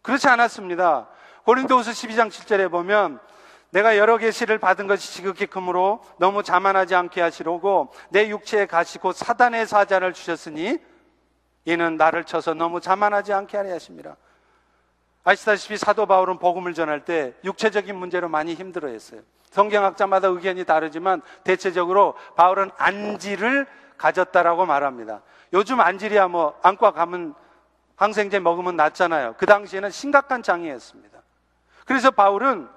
그렇지 0.01 0.27
않았습니다. 0.27 1.07
고린도후서 1.45 1.91
12장 1.91 2.29
7절에 2.29 2.69
보면 2.69 3.19
내가 3.71 3.97
여러 3.97 4.17
개 4.17 4.31
시를 4.31 4.59
받은 4.59 4.87
것이 4.87 5.11
지극히 5.13 5.45
크므로 5.45 6.01
너무 6.19 6.43
자만하지 6.43 6.95
않게 6.95 7.21
하시려고 7.21 7.91
내 8.09 8.29
육체에 8.29 8.65
가시고 8.65 9.11
사단의 9.11 9.65
사자를 9.67 10.13
주셨으니 10.13 10.77
이는 11.65 11.97
나를 11.97 12.23
쳐서 12.23 12.53
너무 12.53 12.79
자만하지 12.79 13.33
않게 13.33 13.57
하려 13.57 13.73
하십니다. 13.73 14.15
아시다시피 15.25 15.75
사도 15.77 16.05
바울은 16.05 16.39
복음을 16.39 16.73
전할 16.73 17.03
때 17.03 17.33
육체적인 17.43 17.93
문제로 17.95 18.29
많이 18.29 18.53
힘들어 18.53 18.87
했어요. 18.87 19.21
성경학자마다 19.51 20.27
의견이 20.27 20.65
다르지만 20.65 21.21
대체적으로 21.43 22.15
바울은 22.35 22.71
안지를 22.77 23.65
가졌다라고 23.97 24.65
말합니다. 24.65 25.21
요즘 25.53 25.79
안질이야 25.79 26.27
뭐 26.27 26.57
안과 26.61 26.91
가면 26.91 27.33
항생제 27.95 28.39
먹으면 28.39 28.75
낫잖아요. 28.75 29.35
그 29.37 29.45
당시에는 29.45 29.89
심각한 29.89 30.43
장애였습니다. 30.43 31.19
그래서 31.85 32.11
바울은 32.11 32.67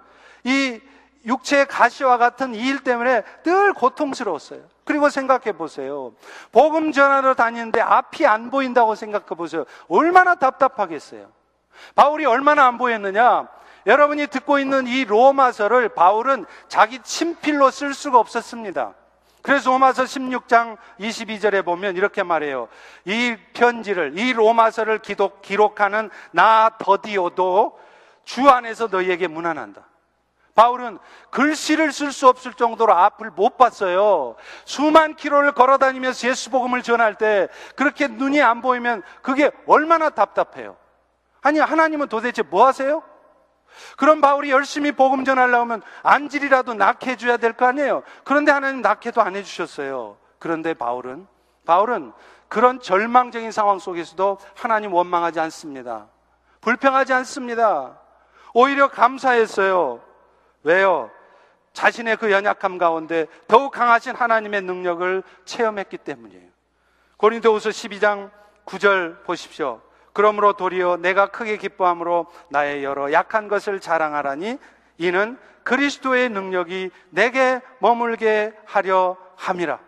이 0.45 0.81
육체의 1.27 1.67
가시와 1.67 2.17
같은 2.17 2.55
이 2.55 2.61
일 2.71 2.83
때문에 2.83 3.23
늘 3.43 3.75
고통스러웠어요. 3.75 4.63
그리고 4.85 5.11
생각해 5.11 5.53
보세요. 5.53 6.15
복음 6.51 6.93
전하러 6.93 7.35
다니는데 7.35 7.81
앞이 7.81 8.27
안 8.27 8.51
보인다고 8.51 8.95
생각해 8.95 9.27
보세요. 9.27 9.67
얼마나 9.89 10.37
답답하겠어요. 10.37 11.31
바울이 11.95 12.25
얼마나 12.25 12.67
안 12.67 12.79
보였느냐? 12.79 13.49
여러분이 13.87 14.27
듣고 14.29 14.59
있는 14.59 14.87
이 14.87 15.05
로마서를 15.05 15.91
바울은 15.91 16.47
자기 16.69 16.99
친필로 17.01 17.71
쓸 17.71 17.95
수가 17.95 18.19
없었습니다. 18.19 18.95
그래서 19.43 19.71
로마서 19.71 20.05
16장 20.05 20.77
22절에 20.99 21.65
보면 21.65 21.97
이렇게 21.97 22.23
말해요. 22.23 22.69
이 23.05 23.37
편지를, 23.55 24.19
이 24.19 24.33
로마서를 24.33 24.99
기록, 24.99 25.41
기록하는 25.41 26.11
나 26.31 26.71
더디오도 26.79 27.79
주 28.25 28.49
안에서 28.49 28.89
너희에게 28.89 29.29
문안한다. 29.29 29.87
바울은 30.55 30.99
글씨를 31.31 31.91
쓸 31.91 32.13
수 32.13 32.29
없을 32.29 32.53
정도로 32.53 32.93
앞을 32.93 33.31
못 33.31 33.57
봤어요. 33.57 34.37
수만 34.67 35.15
킬로를 35.17 35.53
걸어 35.53 35.79
다니면서 35.79 36.29
예수 36.29 36.51
복음을 36.51 36.83
전할 36.83 37.15
때 37.15 37.49
그렇게 37.77 38.09
눈이 38.09 38.43
안 38.43 38.61
보이면 38.61 39.03
그게 39.23 39.51
얼마나 39.67 40.11
답답해요. 40.11 40.77
아니, 41.41 41.59
하나님은 41.59 42.09
도대체 42.09 42.43
뭐 42.43 42.67
하세요? 42.67 43.03
그럼 43.97 44.21
바울이 44.21 44.51
열심히 44.51 44.93
복음 44.93 45.25
전하려면 45.25 45.83
안질이라도 46.03 46.75
낳게 46.75 47.13
해줘야 47.13 47.37
될 47.37 47.53
거 47.53 47.67
아니에요? 47.67 48.03
그런데 48.25 48.53
하나님 48.53 48.81
낳게도 48.83 49.21
안 49.21 49.37
해주셨어요. 49.37 50.17
그런데 50.39 50.75
바울은, 50.75 51.27
바울은 51.67 52.13
그런 52.49 52.81
절망적인 52.81 53.53
상황 53.53 53.79
속에서도 53.79 54.39
하나님 54.57 54.93
원망하지 54.93 55.41
않습니다. 55.41 56.09
불평하지 56.61 57.13
않습니다. 57.13 57.99
오히려 58.55 58.89
감사했어요. 58.89 60.01
왜요? 60.63 61.11
자신의 61.73 62.17
그 62.17 62.33
연약함 62.33 62.79
가운데 62.79 63.27
더욱 63.47 63.71
강하신 63.73 64.17
하나님의 64.17 64.63
능력을 64.63 65.23
체험했기 65.45 65.99
때문이에요. 65.99 66.49
고린도후서 67.17 67.71
12장 67.71 68.31
9절 68.67 69.25
보십시오. 69.25 69.81
그러므로 70.13 70.53
도리어 70.55 70.97
내가 70.99 71.27
크게 71.27 71.57
기뻐함으로 71.57 72.27
나의 72.49 72.85
여러 72.85 73.13
약한 73.13 73.49
것을 73.49 73.81
자랑하라니 73.81 74.59
이는 74.99 75.39
그리스도의 75.65 76.31
능력이 76.31 76.91
내게 77.11 77.61
머물게 77.79 78.53
하려 78.65 79.17
함이라. 79.37 79.79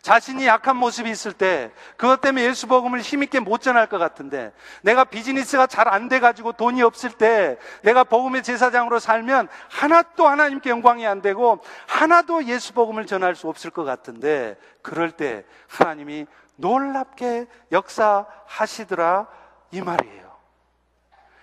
자신이 0.00 0.46
약한 0.46 0.76
모습이 0.76 1.08
있을 1.10 1.32
때 1.32 1.70
그것 1.96 2.20
때문에 2.20 2.44
예수 2.44 2.66
복음을 2.66 3.00
힘있게 3.00 3.40
못 3.40 3.60
전할 3.60 3.88
것 3.88 3.98
같은데 3.98 4.52
내가 4.82 5.04
비즈니스가 5.04 5.66
잘 5.66 5.82
안 5.92 6.08
돼가지고 6.08 6.52
돈이 6.52 6.80
없을 6.82 7.10
때 7.10 7.58
내가 7.82 8.04
복음의 8.04 8.42
제사장으로 8.42 8.98
살면 8.98 9.48
하나도 9.68 10.26
하나님께 10.26 10.70
영광이 10.70 11.06
안 11.06 11.20
되고 11.20 11.58
하나도 11.86 12.44
예수 12.44 12.72
복음을 12.72 13.04
전할 13.06 13.34
수 13.34 13.48
없을 13.48 13.70
것 13.70 13.84
같은데 13.84 14.56
그럴 14.80 15.10
때 15.10 15.44
하나님이 15.68 16.26
놀랍게 16.56 17.46
역사하시더라 17.70 19.26
이 19.72 19.80
말이에요. 19.80 20.32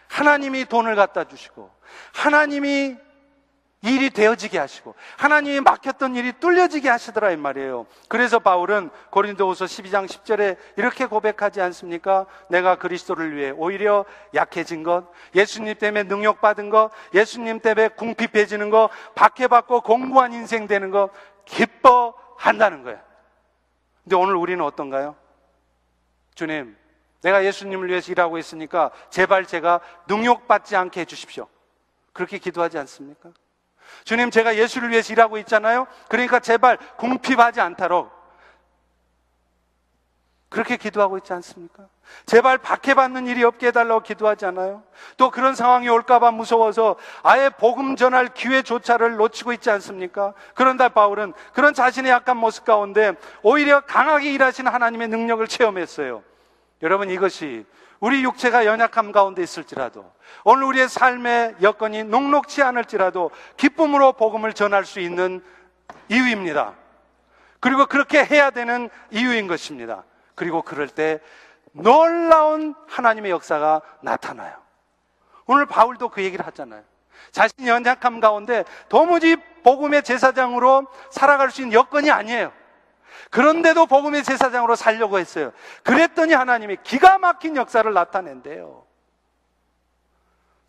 하나님이 0.07 0.66
돈을 0.66 0.95
갖다 0.95 1.24
주시고 1.24 1.70
하나님이 2.14 2.97
일이 3.82 4.10
되어지게 4.10 4.57
하시고 4.57 4.93
하나님이 5.18 5.62
막혔던 5.62 6.16
일이 6.16 6.34
뚫려지게 6.34 6.89
하시더라 6.89 7.32
이 7.32 7.38
말이에요. 7.38 7.86
그래서 8.10 8.39
바울은 8.39 8.89
고린도후서 9.10 9.66
12장 9.66 10.05
10절에 10.05 10.57
이렇게 10.76 11.05
고백하지 11.05 11.62
않습니까? 11.62 12.26
내가 12.49 12.76
그리스도를 12.76 13.38
위해 13.38 13.51
오히려 13.51 14.03
약해진 14.34 14.84
것, 14.84 15.05
예수님 15.34 15.76
때문에 15.76 16.03
능력 16.03 16.41
받은 16.41 16.70
것, 16.70 16.91
예수님 17.14 17.62
때문에 17.62 17.89
궁핍해지는 17.89 18.70
것, 18.70 18.89
박해받고 19.16 19.82
공부한 19.82 20.34
인생 20.34 20.68
되는 20.68 20.91
것 20.91 21.12
기뻐한다는 21.45 22.84
거예요. 22.84 23.09
근데 24.10 24.16
오늘 24.16 24.38
우리는 24.38 24.66
어떤가요? 24.66 25.16
주님, 26.34 26.76
내가 27.22 27.45
예수님을 27.45 27.89
위해서 27.89 28.12
일하고 28.12 28.39
있으니까 28.39 28.89
제발 29.12 29.45
제가 29.45 29.82
능욕받지 30.07 30.76
않게 30.76 31.01
해주십시오. 31.01 31.47
그렇게 32.12 32.39
기도하지 32.39 32.80
않습니까? 32.80 33.30
주님, 34.05 34.32
제가 34.32 34.55
예수를 34.55 34.89
위해서 34.89 35.14
일하고 35.14 35.38
있잖아요? 35.38 35.86
그러니까 36.07 36.39
제발 36.39 36.78
궁핍하지 36.97 37.62
않도록 37.62 38.12
그렇게 40.50 40.78
기도하고 40.78 41.18
있지 41.18 41.32
않습니까? 41.34 41.88
제발 42.26 42.58
박해받는 42.58 43.28
일이 43.28 43.43
없게 43.43 43.68
해달라고 43.68 44.02
기도하지 44.02 44.47
않아요? 44.47 44.84
또 45.16 45.30
그런 45.30 45.54
상황이 45.54 45.88
올까봐 45.88 46.32
무서워서 46.32 46.95
아예 47.22 47.50
복음 47.50 47.95
전할 47.95 48.34
기회조차를 48.34 49.16
놓치고 49.16 49.54
있지 49.54 49.70
않습니까? 49.70 50.34
그런다 50.56 50.89
바울은 50.89 51.34
그런 51.54 51.76
자신의 51.76 52.12
약한 52.12 52.38
모습 52.38 52.66
가운데 52.66 53.14
오히려 53.43 53.82
강하게 53.82 54.34
일하시는 54.34 54.72
하나님의 54.72 55.08
능력을 55.10 55.47
체험했어요. 55.47 56.24
여러분 56.82 57.12
이것이 57.12 57.66
우리 58.00 58.24
육체가 58.24 58.66
연약함 58.66 59.12
가운데 59.12 59.43
있을지라도 59.43 60.12
오늘 60.43 60.64
우리의 60.64 60.89
삶의 60.89 61.58
여건이 61.62 62.06
녹록치 62.06 62.64
않을지라도 62.64 63.30
기쁨으로 63.58 64.14
복음을 64.14 64.54
전할 64.54 64.86
수 64.86 65.00
있는 65.00 65.43
이유입니다. 66.08 66.74
그리고 67.60 67.86
그렇게 67.86 68.24
해야 68.24 68.50
되는 68.50 68.89
이유인 69.12 69.47
것입니다. 69.47 70.06
그리고 70.39 70.61
그럴 70.61 70.87
때 70.87 71.19
놀라운 71.73 72.73
하나님의 72.87 73.29
역사가 73.29 73.81
나타나요. 74.01 74.55
오늘 75.47 75.65
바울도 75.65 76.07
그 76.07 76.23
얘기를 76.23 76.47
하잖아요. 76.47 76.81
자신이 77.31 77.67
연약함 77.67 78.21
가운데 78.21 78.63
도무지 78.87 79.35
복음의 79.63 80.03
제사장으로 80.03 80.87
살아갈 81.11 81.51
수 81.51 81.61
있는 81.61 81.73
여건이 81.73 82.09
아니에요. 82.09 82.53
그런데도 83.31 83.85
복음의 83.87 84.23
제사장으로 84.23 84.77
살려고 84.77 85.19
했어요. 85.19 85.51
그랬더니 85.83 86.33
하나님이 86.33 86.77
기가 86.83 87.17
막힌 87.17 87.57
역사를 87.57 87.91
나타낸대요. 87.91 88.85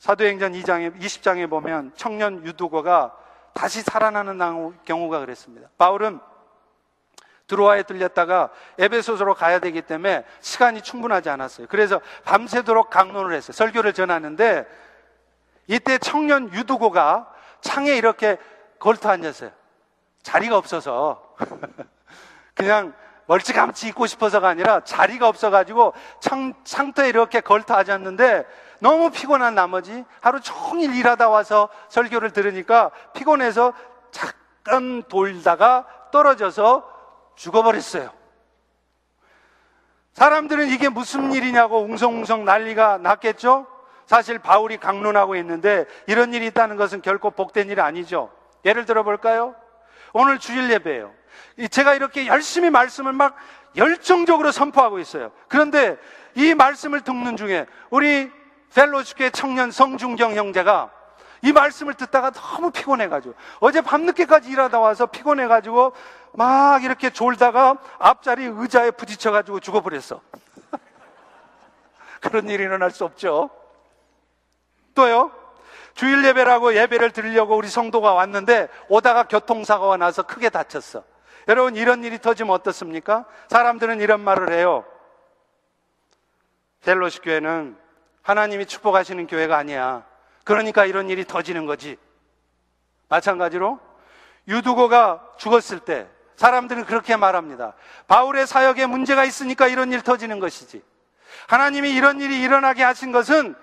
사도행전 0.01 0.53
2장에, 0.55 0.99
20장에 1.01 1.49
보면 1.49 1.93
청년 1.95 2.45
유두고가 2.45 3.17
다시 3.55 3.83
살아나는 3.83 4.75
경우가 4.85 5.21
그랬습니다. 5.21 5.69
바울은 5.79 6.19
드로아에 7.51 7.83
들렸다가 7.83 8.51
에베소서로 8.79 9.35
가야 9.35 9.59
되기 9.59 9.83
때문에 9.83 10.25
시간이 10.41 10.83
충분하지 10.83 11.31
않았어요. 11.31 11.67
그래서 11.69 12.01
밤새도록 12.25 12.91
강론을 12.91 13.35
했어요. 13.35 13.53
설교를 13.53 13.93
전하는데 13.93 14.67
이때 15.67 15.99
청년 15.99 16.53
유두고가 16.55 17.29
창에 17.61 17.97
이렇게 17.97 18.39
걸터 18.79 19.11
앉았어요. 19.11 19.51
자리가 20.23 20.57
없어서 20.57 21.35
그냥 22.55 22.95
멀찌감치 23.27 23.89
있고 23.89 24.07
싶어서가 24.07 24.49
아니라 24.49 24.81
자리가 24.81 25.29
없어가지고 25.29 25.93
창, 26.21 26.55
창터에 26.65 27.09
이렇게 27.09 27.41
걸터 27.41 27.75
앉았는데 27.75 28.45
너무 28.81 29.11
피곤한 29.11 29.55
나머지 29.55 30.05
하루 30.21 30.41
종일 30.41 30.95
일하다 30.95 31.29
와서 31.29 31.69
설교를 31.89 32.31
들으니까 32.31 32.91
피곤해서 33.13 33.73
잠깐 34.11 35.03
돌다가 35.05 35.87
떨어져서 36.11 36.90
죽어버렸어요. 37.41 38.11
사람들은 40.13 40.69
이게 40.69 40.89
무슨 40.91 41.33
일이냐고 41.33 41.83
웅성웅성 41.83 42.45
난리가 42.45 42.99
났겠죠? 42.99 43.67
사실 44.05 44.39
바울이 44.39 44.77
강론하고 44.77 45.37
있는데 45.37 45.87
이런 46.07 46.35
일이 46.35 46.47
있다는 46.49 46.77
것은 46.77 47.01
결코 47.01 47.31
복된 47.31 47.71
일이 47.71 47.81
아니죠. 47.81 48.31
예를 48.65 48.85
들어 48.85 49.05
볼까요? 49.05 49.55
오늘 50.13 50.39
주일 50.39 50.71
예배예요. 50.71 51.15
제가 51.71 51.95
이렇게 51.95 52.27
열심히 52.27 52.69
말씀을 52.69 53.13
막 53.13 53.37
열정적으로 53.77 54.53
선포하고 54.53 54.99
있어요. 54.99 55.33
그런데 55.49 55.97
이 56.35 56.55
말씀을 56.55 57.01
듣는 57.01 57.37
중에 57.37 57.67
우리 57.89 58.31
펠로시교의 58.75 59.31
청년 59.31 59.71
성중경 59.71 60.35
형제가 60.35 60.91
이 61.43 61.53
말씀을 61.53 61.95
듣다가 61.95 62.31
너무 62.31 62.71
피곤해가지고 62.71 63.35
어제 63.61 63.81
밤늦게까지 63.81 64.51
일하다 64.51 64.79
와서 64.79 65.07
피곤해가지고 65.07 65.93
막 66.33 66.85
이렇게 66.85 67.11
졸다가 67.11 67.77
앞자리 67.99 68.45
의자에 68.45 68.93
부딪혀가지고 68.93 69.61
죽어버렸어. 69.61 70.21
그런 72.21 72.49
일이 72.49 72.63
일어날 72.63 72.91
수 72.91 73.05
없죠. 73.05 73.51
또요, 74.95 75.33
주일 75.95 76.25
예배라고 76.25 76.75
예배를 76.75 77.11
드리려고 77.11 77.57
우리 77.57 77.69
성도가 77.69 78.13
왔는데 78.15 78.69
오다가 78.89 79.25
교통사고가 79.25 79.97
나서 79.97 80.23
크게 80.23 80.51
다쳤어. 80.51 81.03
여러분, 81.49 81.75
이런 81.75 82.05
일이 82.05 82.19
터지면 82.19 82.55
어떻습니까? 82.55 83.25
사람들은 83.49 84.01
이런 84.01 84.21
말을 84.21 84.53
해요. 84.53 84.85
델로시 86.83 87.21
교회는 87.21 87.77
하나님이 88.23 88.67
축복하시는 88.67 89.27
교회가 89.27 89.57
아니야. 89.57 90.05
그러니까 90.45 90.85
이런 90.85 91.11
일이 91.11 91.25
터지는 91.25 91.67
거지. 91.67 91.97
마찬가지로 93.09 93.81
유두고가 94.49 95.27
죽었을 95.37 95.81
때 95.81 96.09
사람들은 96.41 96.87
그렇게 96.87 97.17
말합니다. 97.17 97.75
바울의 98.09 98.47
사역에 98.47 98.87
문제가 98.87 99.27
있으니까 99.27 99.67
이런 99.69 99.93
일 99.93 100.01
터지는 100.01 100.41
것이지. 100.41 100.83
하나님이 101.49 101.91
이런 101.93 102.19
일이 102.23 102.41
일어나게 102.41 102.83
하신 102.83 103.13
것은 103.13 103.55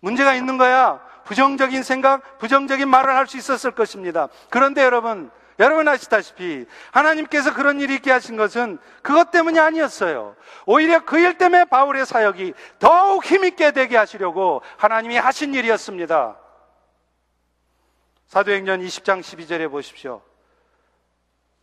문제가 0.00 0.32
있는 0.32 0.56
거야. 0.56 0.98
부정적인 1.24 1.82
생각, 1.82 2.38
부정적인 2.38 2.88
말을 2.88 3.14
할 3.14 3.26
수 3.26 3.36
있었을 3.36 3.72
것입니다. 3.72 4.28
그런데 4.48 4.82
여러분, 4.82 5.30
여러분 5.58 5.86
아시다시피 5.88 6.64
하나님께서 6.90 7.52
그런 7.52 7.82
일이 7.82 7.96
있게 7.96 8.10
하신 8.10 8.38
것은 8.38 8.78
그것 9.02 9.30
때문이 9.30 9.60
아니었어요. 9.60 10.36
오히려 10.64 11.04
그 11.04 11.18
일 11.18 11.36
때문에 11.36 11.66
바울의 11.66 12.06
사역이 12.06 12.54
더욱 12.78 13.26
힘있게 13.26 13.72
되게 13.72 13.98
하시려고 13.98 14.62
하나님이 14.78 15.18
하신 15.18 15.52
일이었습니다. 15.52 16.38
사도행전 18.26 18.80
20장 18.80 19.20
12절에 19.20 19.70
보십시오. 19.70 20.22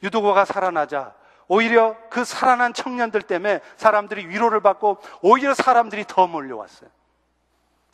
유도고가 0.03 0.45
살아나자 0.45 1.13
오히려 1.47 1.95
그 2.09 2.25
살아난 2.25 2.73
청년들 2.73 3.21
때문에 3.21 3.61
사람들이 3.77 4.27
위로를 4.27 4.61
받고 4.61 4.97
오히려 5.21 5.53
사람들이 5.53 6.05
더 6.07 6.27
몰려왔어요. 6.27 6.89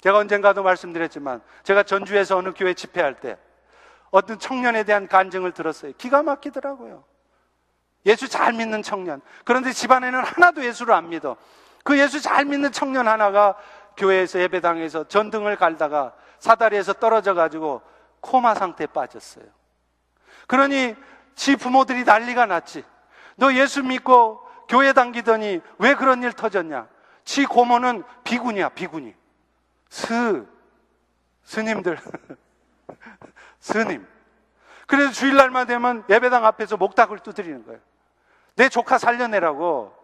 제가 0.02 0.18
언젠가도 0.18 0.64
말씀드렸지만 0.64 1.42
제가 1.64 1.84
전주에서 1.84 2.38
어느 2.38 2.54
교회 2.56 2.74
집회할 2.74 3.20
때 3.20 3.38
어떤 4.12 4.38
청년에 4.38 4.84
대한 4.84 5.08
간증을 5.08 5.54
들었어요. 5.54 5.94
기가 5.98 6.24
막히더라고요. 6.24 7.04
예수 8.06 8.28
잘 8.28 8.54
믿는 8.54 8.84
청년. 8.84 9.22
그런데 9.46 9.72
집안에는 9.72 10.24
하나도 10.24 10.66
예수를 10.66 10.94
안 10.94 11.10
믿어. 11.10 11.38
그 11.84 11.98
예수 11.98 12.22
잘 12.22 12.46
믿는 12.46 12.72
청년 12.72 13.08
하나가 13.08 13.56
교회에서 13.96 14.40
예배당에서 14.40 15.08
전등을 15.08 15.56
갈다가 15.56 16.14
사다리에서 16.40 16.94
떨어져 16.94 17.34
가지고 17.34 17.82
코마 18.20 18.56
상태에 18.56 18.88
빠졌어요. 18.88 19.46
그러니 20.48 20.96
지 21.36 21.56
부모들이 21.56 22.04
난리가 22.04 22.46
났지. 22.46 22.84
너 23.36 23.54
예수 23.54 23.84
믿고 23.84 24.42
교회 24.68 24.94
당기더니 24.94 25.62
왜 25.80 25.96
그런 25.96 26.24
일 26.24 26.34
터졌냐? 26.34 26.88
지 27.26 27.46
고모는 27.46 28.04
비구니야, 28.24 28.70
비구니. 28.70 29.14
스, 29.90 30.46
스님들. 31.44 31.98
스님. 33.60 34.08
그래서 34.88 35.12
주일날만 35.12 35.68
되면 35.68 36.04
예배당 36.10 36.46
앞에서 36.46 36.78
목탁을 36.78 37.20
두드리는 37.20 37.66
거예요. 37.66 37.80
내 38.56 38.70
조카 38.70 38.98
살려내라고. 38.98 39.96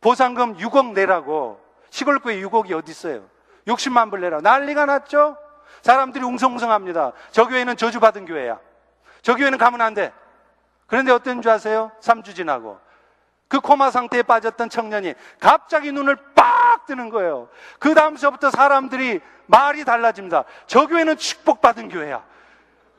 보상금 0.00 0.56
6억 0.56 0.92
내라고. 0.92 1.60
시골교회 1.90 2.40
6억이 2.42 2.72
어디 2.72 2.90
있어요? 2.90 3.28
60만 3.66 4.10
불 4.10 4.20
내라. 4.20 4.40
난리가 4.40 4.86
났죠? 4.86 5.36
사람들이 5.82 6.24
웅성웅성합니다. 6.24 7.12
저 7.30 7.46
교회는 7.46 7.76
저주받은 7.76 8.26
교회야. 8.26 8.58
저 9.22 9.34
교회는 9.34 9.58
가면 9.58 9.80
안 9.80 9.94
돼. 9.94 10.12
그런데 10.88 11.12
어떤 11.12 11.40
줄 11.40 11.52
아세요? 11.52 11.92
3주 12.00 12.34
지나고. 12.34 12.80
그 13.46 13.60
코마 13.60 13.90
상태에 13.90 14.22
빠졌던 14.22 14.68
청년이 14.68 15.14
갑자기 15.38 15.92
눈을 15.92 16.16
빡 16.34 16.86
뜨는 16.86 17.08
거예요. 17.10 17.48
그 17.78 17.94
다음서부터 17.94 18.50
사람들이 18.50 19.20
말이 19.46 19.84
달라집니다. 19.84 20.44
저 20.66 20.86
교회는 20.86 21.16
축복받은 21.16 21.88
교회야. 21.88 22.24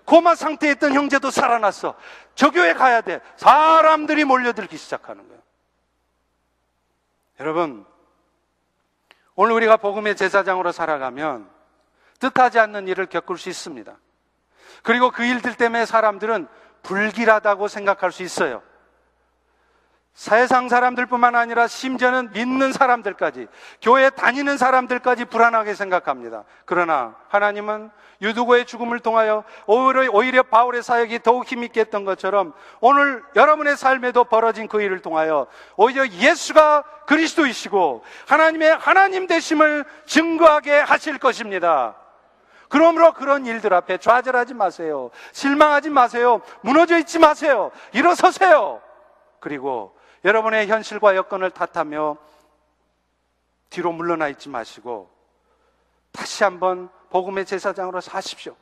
고마 0.05 0.35
상태에 0.35 0.71
있던 0.71 0.93
형제도 0.93 1.29
살아났어. 1.29 1.95
저 2.33 2.49
교회 2.51 2.73
가야 2.73 3.01
돼. 3.01 3.19
사람들이 3.37 4.23
몰려들기 4.23 4.77
시작하는 4.77 5.27
거예요. 5.27 5.41
여러분, 7.39 7.85
오늘 9.35 9.53
우리가 9.53 9.77
복음의 9.77 10.15
제사장으로 10.15 10.71
살아가면 10.71 11.49
뜻하지 12.19 12.59
않는 12.59 12.87
일을 12.87 13.05
겪을 13.05 13.37
수 13.37 13.49
있습니다. 13.49 13.95
그리고 14.83 15.11
그 15.11 15.23
일들 15.23 15.55
때문에 15.55 15.85
사람들은 15.85 16.47
불길하다고 16.83 17.67
생각할 17.67 18.11
수 18.11 18.23
있어요. 18.23 18.61
세상 20.13 20.67
사람들뿐만 20.67 21.35
아니라 21.35 21.67
심지어는 21.67 22.31
믿는 22.33 22.73
사람들까지, 22.73 23.47
교회 23.81 24.09
다니는 24.09 24.57
사람들까지 24.57 25.25
불안하게 25.25 25.75
생각합니다. 25.75 26.43
그러나 26.65 27.15
하나님은 27.29 27.89
유두고의 28.21 28.65
죽음을 28.65 28.99
통하여 28.99 29.45
오히려, 29.65 30.11
오히려 30.11 30.43
바울의 30.43 30.83
사역이 30.83 31.19
더욱 31.23 31.45
힘있게 31.45 31.79
했던 31.79 32.03
것처럼 32.03 32.53
오늘 32.81 33.23
여러분의 33.35 33.77
삶에도 33.77 34.25
벌어진 34.25 34.67
그 34.67 34.81
일을 34.81 35.01
통하여 35.01 35.47
오히려 35.77 36.05
예수가 36.05 36.83
그리스도이시고 37.07 38.03
하나님의 38.27 38.75
하나님 38.75 39.25
되심을 39.25 39.85
증거하게 40.05 40.79
하실 40.79 41.17
것입니다. 41.17 41.95
그러므로 42.69 43.13
그런 43.13 43.45
일들 43.45 43.73
앞에 43.73 43.97
좌절하지 43.97 44.53
마세요. 44.53 45.09
실망하지 45.33 45.89
마세요. 45.89 46.41
무너져 46.61 46.97
있지 46.99 47.19
마세요. 47.19 47.71
일어서세요. 47.93 48.81
그리고 49.39 49.97
여러분의 50.23 50.67
현실과 50.67 51.15
여건을 51.15 51.51
탓하며 51.51 52.17
뒤로 53.69 53.91
물러나 53.91 54.27
있지 54.29 54.49
마시고 54.49 55.09
다시 56.11 56.43
한번 56.43 56.89
복음의 57.09 57.45
제사장으로 57.45 58.01
사십시오. 58.01 58.55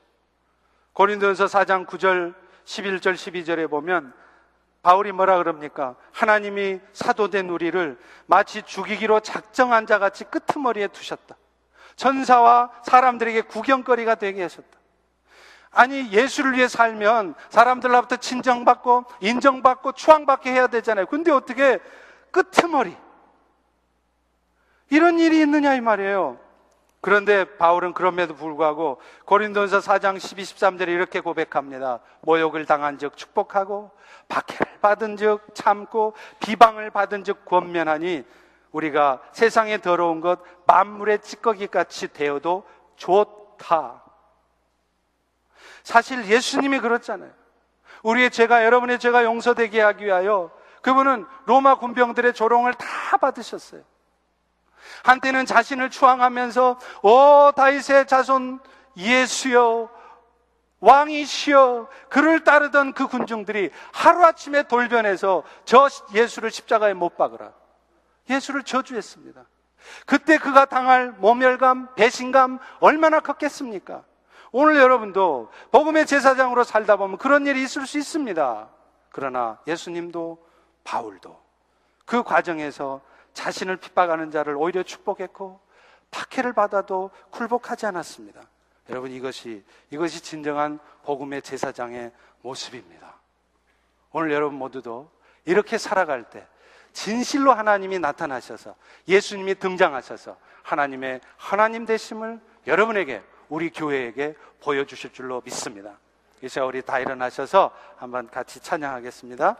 고린도전서 0.93 1.45
4장 1.45 1.85
9절, 1.85 2.33
11절, 2.65 3.13
12절에 3.13 3.69
보면 3.69 4.13
바울이 4.81 5.11
뭐라 5.11 5.37
그럽니까? 5.37 5.95
하나님이 6.13 6.79
사도된 6.93 7.49
우리를 7.49 7.99
마치 8.25 8.63
죽이기로 8.63 9.19
작정한 9.19 9.85
자 9.85 9.99
같이 9.99 10.23
끄트머리에 10.23 10.87
두셨다. 10.87 11.35
천사와 11.97 12.71
사람들에게 12.83 13.41
구경거리가 13.41 14.15
되게 14.15 14.41
하셨다. 14.43 14.77
아니, 15.71 16.09
예수를 16.11 16.53
위해 16.53 16.67
살면 16.67 17.35
사람들로부터 17.49 18.15
친정받고, 18.15 19.05
인정받고, 19.19 19.91
추앙받게 19.91 20.51
해야 20.51 20.67
되잖아요. 20.67 21.07
근데 21.07 21.31
어떻게 21.31 21.79
끄트머리. 22.31 22.95
이런 24.89 25.19
일이 25.19 25.41
있느냐, 25.41 25.73
이 25.73 25.81
말이에요. 25.81 26.39
그런데 27.01 27.45
바울은 27.57 27.93
그럼에도 27.93 28.35
불구하고 28.35 28.99
고린도전서 29.25 29.91
4장 29.91 30.19
12, 30.19 30.43
13절에 30.43 30.89
이렇게 30.89 31.19
고백합니다. 31.19 31.99
모욕을 32.21 32.65
당한 32.65 32.97
즉 32.97 33.15
축복하고 33.15 33.91
박해를 34.27 34.79
받은 34.81 35.15
즉 35.17 35.41
참고 35.53 36.15
비방을 36.39 36.89
받은 36.89 37.23
즉 37.23 37.45
권면하니 37.45 38.25
우리가 38.77 39.21
세상에 39.31 39.79
더러운 39.79 40.21
것 40.21 40.39
만물의 40.65 41.21
찌꺼기 41.21 41.67
같이 41.67 42.07
되어도 42.07 42.63
좋다. 42.95 44.03
사실 45.83 46.25
예수님이 46.27 46.79
그렇잖아요. 46.79 47.31
우리의 48.03 48.29
죄가 48.29 48.63
여러분의 48.65 48.99
죄가 48.99 49.23
용서되게 49.23 49.81
하기 49.81 50.05
위하여 50.05 50.51
그분은 50.81 51.25
로마 51.45 51.79
군병들의 51.79 52.33
조롱을 52.33 52.75
다 52.75 53.17
받으셨어요. 53.17 53.81
한때는 55.03 55.45
자신을 55.45 55.89
추앙하면서 55.89 56.79
오 57.01 57.51
다윗의 57.55 58.05
자손 58.05 58.59
예수여 58.95 59.89
왕이시여 60.79 61.89
그를 62.09 62.43
따르던 62.43 62.93
그 62.93 63.07
군중들이 63.07 63.71
하루아침에 63.93 64.63
돌변해서 64.63 65.43
저 65.65 65.89
예수를 66.13 66.51
십자가에 66.51 66.93
못 66.93 67.17
박으라 67.17 67.51
예수를 68.29 68.63
저주했습니다. 68.63 69.45
그때 70.05 70.37
그가 70.37 70.65
당할 70.65 71.11
모멸감, 71.11 71.95
배신감 71.95 72.59
얼마나 72.79 73.19
컸겠습니까? 73.19 74.03
오늘 74.51 74.77
여러분도 74.77 75.51
복음의 75.71 76.05
제사장으로 76.05 76.63
살다 76.63 76.95
보면 76.97 77.17
그런 77.17 77.45
일이 77.47 77.63
있을 77.63 77.85
수 77.85 77.97
있습니다. 77.97 78.69
그러나 79.09 79.59
예수님도 79.67 80.45
바울도 80.83 81.39
그 82.05 82.23
과정에서 82.23 83.01
자신을 83.33 83.77
핍박하는 83.77 84.31
자를 84.31 84.55
오히려 84.55 84.83
축복했고 84.83 85.59
박해를 86.11 86.53
받아도 86.53 87.11
굴복하지 87.31 87.85
않았습니다. 87.85 88.41
여러분 88.89 89.11
이것이 89.11 89.63
이것이 89.89 90.21
진정한 90.21 90.79
복음의 91.03 91.41
제사장의 91.41 92.11
모습입니다. 92.41 93.15
오늘 94.11 94.31
여러분 94.31 94.57
모두도 94.57 95.11
이렇게 95.45 95.77
살아갈 95.77 96.29
때 96.29 96.47
진실로 96.97 97.53
하나님이 97.53 97.99
나타나셔서 97.99 98.73
예수님이 99.07 99.53
등장하셔서 99.53 100.35
하나님의 100.63 101.21
하나님 101.37 101.85
되심을 101.85 102.39
여러분에게 102.65 103.21
우리 103.49 103.69
교회에게 103.69 104.33
보여주실 104.63 105.13
줄로 105.13 105.43
믿습니다. 105.45 105.99
이제 106.41 106.59
우리 106.59 106.81
다 106.81 106.97
일어나셔서 106.97 107.69
한번 107.97 108.27
같이 108.31 108.59
찬양하겠습니다. 108.59 109.55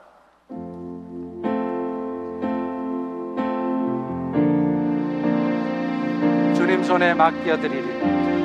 주님 6.55 6.83
손에 6.83 7.13
맡겨드리리. 7.13 8.36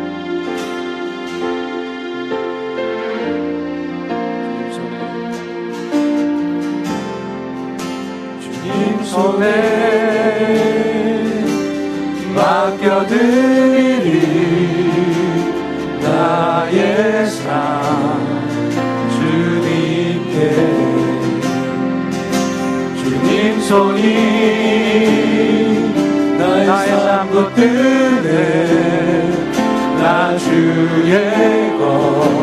손에 9.05 9.45
맡겨드리리 12.35 14.13
나의 16.01 17.27
삶 17.27 17.51
주님께 19.11 20.37
주님 23.03 23.61
손이 23.61 24.03
나의 26.39 26.67
삶 26.67 27.31
붙드네 27.31 28.31
나 29.99 30.37
주의 30.39 31.79
것 31.79 32.43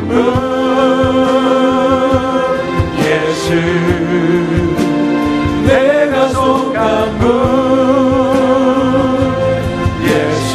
분 0.00 0.12
예수 2.98 3.54
내가 5.66 6.28
속한 6.28 7.18
분. 7.18 7.22
예수 10.04 10.52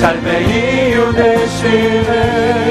삶의 0.00 0.28
이유 0.46 1.12
대신에 1.12 2.65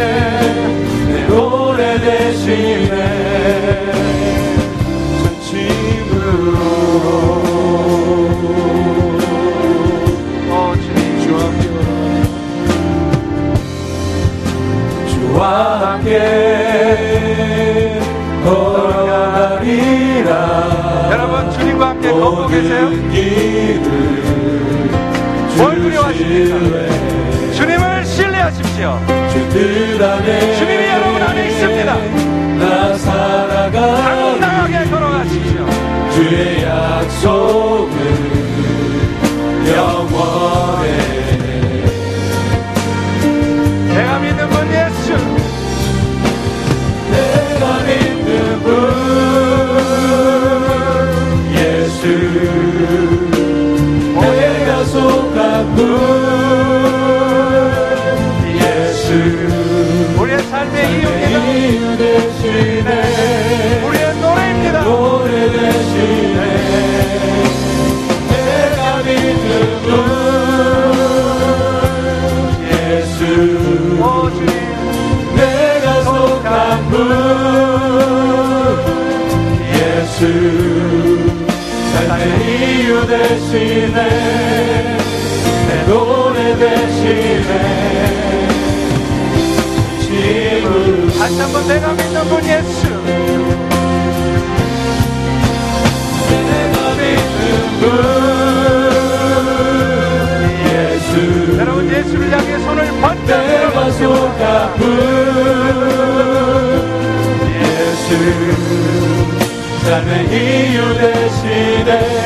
삶의 110.05 110.71
이유 110.71 110.93
대신에 110.99 112.24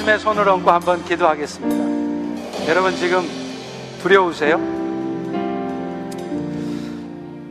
가슴에 0.00 0.18
손을 0.18 0.48
얹고 0.48 0.70
한번 0.70 1.04
기도하겠습니다. 1.04 2.68
여러분 2.70 2.94
지금 2.94 3.22
두려우세요? 4.00 4.58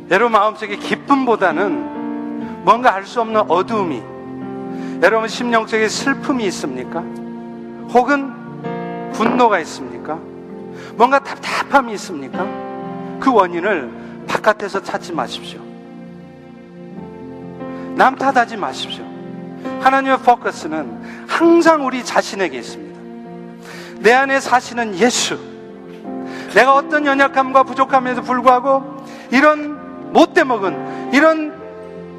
여러분 0.10 0.32
마음속에 0.32 0.78
기쁨보다는 0.78 2.64
뭔가 2.64 2.96
알 2.96 3.06
수 3.06 3.22
없는 3.22 3.42
어두움이 3.50 4.02
여러분 5.04 5.28
심령 5.28 5.68
속에 5.68 5.88
슬픔이 5.88 6.46
있습니까? 6.46 7.02
혹은 7.94 9.12
분노가 9.14 9.60
있습니까? 9.60 10.18
뭔가 10.96 11.20
답답함이 11.20 11.94
있습니까? 11.94 12.48
그 13.20 13.32
원인을 13.32 14.26
바깥에서 14.28 14.82
찾지 14.82 15.14
마십시오. 15.14 15.60
남 17.96 18.16
탓하지 18.16 18.58
마십시오. 18.58 19.04
하나님의 19.82 20.20
포커스는 20.20 21.19
항상 21.40 21.86
우리 21.86 22.04
자신에게 22.04 22.58
있습니다. 22.58 23.00
내 24.00 24.12
안에 24.12 24.42
사시는 24.42 25.00
예수. 25.00 25.40
내가 26.54 26.74
어떤 26.74 27.06
연약함과 27.06 27.64
부족함에도 27.64 28.24
불구하고 28.24 29.06
이런 29.32 30.12
못돼 30.12 30.44
먹은 30.44 31.14
이런 31.14 31.58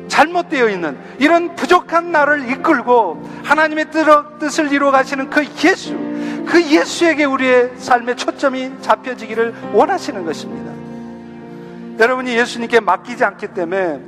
잘못되어 0.09 0.71
있는 0.71 0.97
이런 1.19 1.55
부족한 1.55 2.11
나를 2.13 2.51
이끌고 2.51 3.23
하나님의 3.45 3.91
뜻을 3.91 4.73
이루어 4.73 4.91
가시는 4.91 5.29
그 5.29 5.45
예수, 5.65 5.93
그 6.47 6.63
예수에게 6.63 7.25
우리의 7.25 7.73
삶의 7.77 8.17
초점이 8.17 8.81
잡혀지기를 8.81 9.55
원하시는 9.75 10.25
것입니다. 10.25 10.73
여러분이 12.03 12.35
예수님께 12.39 12.81
맡기지 12.81 13.23
않기 13.23 13.49
때문에 13.49 14.01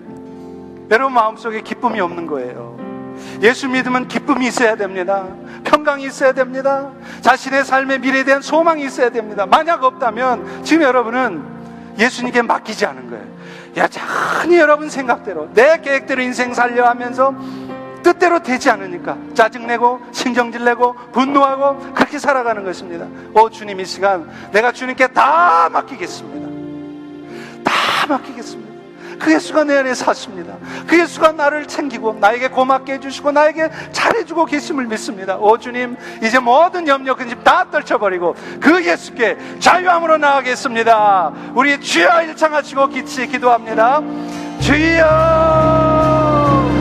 여러분 0.90 1.12
마음속에 1.12 1.60
기쁨이 1.60 2.00
없는 2.00 2.26
거예요. 2.26 2.81
예수 3.42 3.68
믿으면 3.68 4.08
기쁨이 4.08 4.46
있어야 4.46 4.76
됩니다. 4.76 5.26
평강이 5.64 6.04
있어야 6.04 6.32
됩니다. 6.32 6.90
자신의 7.20 7.64
삶의 7.64 8.00
미래에 8.00 8.24
대한 8.24 8.42
소망이 8.42 8.84
있어야 8.84 9.10
됩니다. 9.10 9.46
만약 9.46 9.84
없다면 9.84 10.64
지금 10.64 10.82
여러분은 10.82 11.42
예수님께 11.98 12.42
맡기지 12.42 12.86
않은 12.86 13.10
거예요. 13.10 13.24
여전히 13.76 14.58
여러분 14.58 14.90
생각대로 14.90 15.48
내 15.54 15.80
계획대로 15.80 16.22
인생 16.22 16.52
살려 16.52 16.86
하면서 16.86 17.34
뜻대로 18.02 18.40
되지 18.42 18.68
않으니까 18.70 19.16
짜증내고 19.34 20.00
신경질 20.12 20.64
내고 20.64 20.94
분노하고 21.12 21.94
그렇게 21.94 22.18
살아가는 22.18 22.64
것입니다. 22.64 23.06
오 23.34 23.48
주님 23.48 23.80
이 23.80 23.84
시간 23.84 24.28
내가 24.52 24.72
주님께 24.72 25.08
다 25.08 25.68
맡기겠습니다. 25.70 27.62
다 27.64 28.06
맡기겠습니다. 28.08 28.61
그 29.22 29.32
예수가 29.32 29.64
내 29.64 29.78
안에 29.78 29.94
사십니다. 29.94 30.54
그 30.86 30.98
예수가 30.98 31.32
나를 31.32 31.66
챙기고 31.68 32.16
나에게 32.20 32.48
고맙게 32.48 32.94
해주시고 32.94 33.30
나에게 33.30 33.70
잘해주고 33.92 34.46
계심을 34.46 34.86
믿습니다. 34.86 35.36
오 35.36 35.56
주님 35.56 35.96
이제 36.22 36.40
모든 36.40 36.88
염려 36.88 37.14
근심 37.14 37.42
다 37.44 37.64
떨쳐버리고 37.70 38.34
그 38.60 38.84
예수께 38.84 39.38
자유함으로 39.60 40.18
나가겠습니다. 40.18 41.32
우리 41.54 41.80
주여 41.80 42.22
일창하시고 42.22 42.88
기치 42.88 43.28
기도합니다. 43.28 44.02
주여 44.60 45.06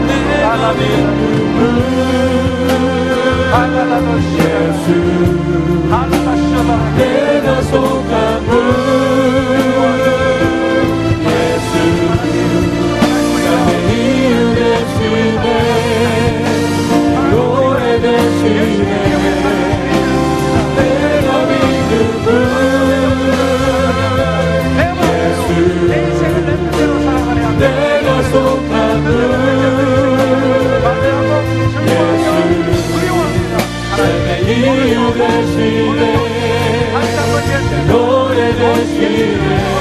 내가 0.08 0.58
속한 5.92 7.21
하신 38.62 39.81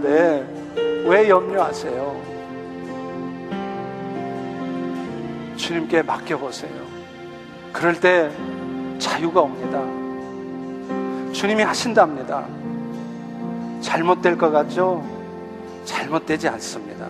다는데 0.00 1.04
왜 1.06 1.28
염려하세요? 1.28 2.30
주님께 5.56 6.02
맡겨보세요. 6.02 6.72
그럴 7.72 7.98
때 8.00 8.30
자유가 8.98 9.42
옵니다. 9.42 9.80
주님이 11.32 11.62
하신답니다. 11.62 12.46
잘못될 13.80 14.36
것 14.36 14.50
같죠? 14.50 15.04
잘못되지 15.84 16.48
않습니다. 16.48 17.06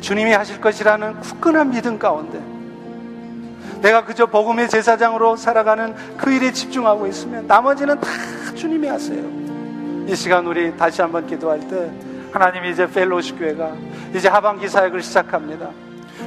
주님이 0.00 0.32
하실 0.32 0.60
것이라는 0.60 1.20
굳건한 1.20 1.70
믿음 1.70 1.98
가운데 1.98 2.40
내가 3.80 4.04
그저 4.04 4.26
복음의 4.26 4.68
제사장으로 4.68 5.36
살아가는 5.36 5.94
그 6.16 6.32
일에 6.32 6.52
집중하고 6.52 7.06
있으면 7.06 7.46
나머지는 7.46 7.98
다 8.00 8.08
주님이 8.54 8.88
하세요. 8.88 9.43
이 10.06 10.14
시간 10.14 10.46
우리 10.46 10.76
다시 10.76 11.00
한번 11.00 11.26
기도할 11.26 11.60
때 11.60 11.90
하나님이 12.32 12.70
이제 12.70 12.86
펠로시 12.86 13.36
교회가 13.36 13.72
이제 14.14 14.28
하반기 14.28 14.68
사역을 14.68 15.02
시작합니다. 15.02 15.70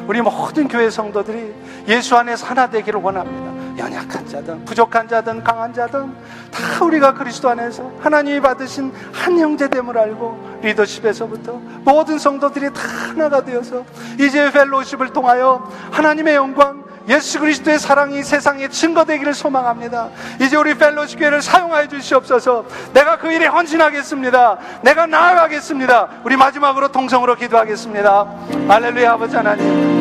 우리 0.07 0.21
모든 0.21 0.67
교회 0.67 0.89
성도들이 0.89 1.53
예수 1.87 2.15
안에서 2.15 2.47
하나 2.47 2.69
되기를 2.69 2.99
원합니다. 2.99 3.57
연약한 3.77 4.25
자든 4.25 4.65
부족한 4.65 5.07
자든 5.07 5.43
강한 5.43 5.71
자든 5.71 6.11
다 6.51 6.83
우리가 6.83 7.13
그리스도 7.13 7.49
안에서 7.49 7.91
하나님이 7.99 8.39
받으신 8.39 8.91
한 9.13 9.37
형제됨을 9.37 9.95
알고 9.95 10.59
리더십에서부터 10.63 11.61
모든 11.83 12.17
성도들이 12.17 12.73
다 12.73 12.81
하나가 13.09 13.43
되어서 13.43 13.85
이제 14.19 14.51
펠로십을 14.51 15.13
통하여 15.13 15.69
하나님의 15.91 16.35
영광 16.35 16.83
예수 17.07 17.39
그리스도의 17.39 17.79
사랑이 17.79 18.23
세상에 18.23 18.67
증거되기를 18.67 19.33
소망합니다. 19.33 20.09
이제 20.41 20.57
우리 20.57 20.73
펠로시 20.73 21.15
교회를 21.15 21.41
사용하여 21.41 21.87
주시옵소서. 21.87 22.65
내가 22.93 23.17
그 23.17 23.31
일에 23.31 23.47
헌신하겠습니다. 23.47 24.57
내가 24.81 25.05
나아가겠습니다. 25.05 26.07
우리 26.23 26.35
마지막으로 26.35 26.89
동성으로 26.89 27.35
기도하겠습니다. 27.35 28.25
할렐루야 28.67 29.13
아버지 29.13 29.35
하나님. 29.35 29.97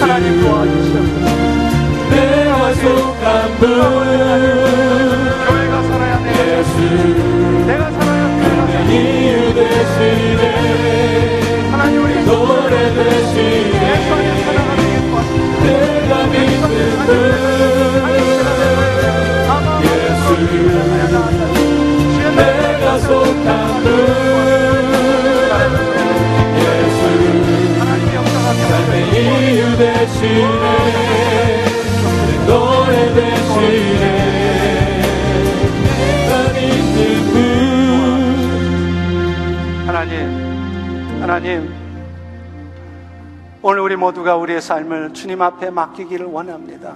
하나님 0.00 0.40
도와주시옵소서. 0.40 1.36
내가 2.10 2.74
속한 2.74 3.56
분 3.58 3.68
교회가 5.46 5.82
살아야 5.82 6.18
돼. 6.22 6.58
예수 6.58 7.25
하나님, 41.36 41.75
오늘 43.68 43.80
우리 43.80 43.96
모두가 43.96 44.36
우리의 44.36 44.62
삶을 44.62 45.12
주님 45.12 45.42
앞에 45.42 45.70
맡기기를 45.70 46.24
원합니다. 46.26 46.94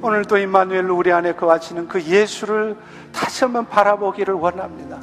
오늘 0.00 0.24
또 0.24 0.38
임마누엘로 0.38 0.96
우리 0.96 1.10
안에 1.10 1.34
거하시는 1.34 1.88
그 1.88 2.00
예수를 2.00 2.76
다시 3.12 3.42
한번 3.42 3.66
바라보기를 3.66 4.32
원합니다. 4.34 5.00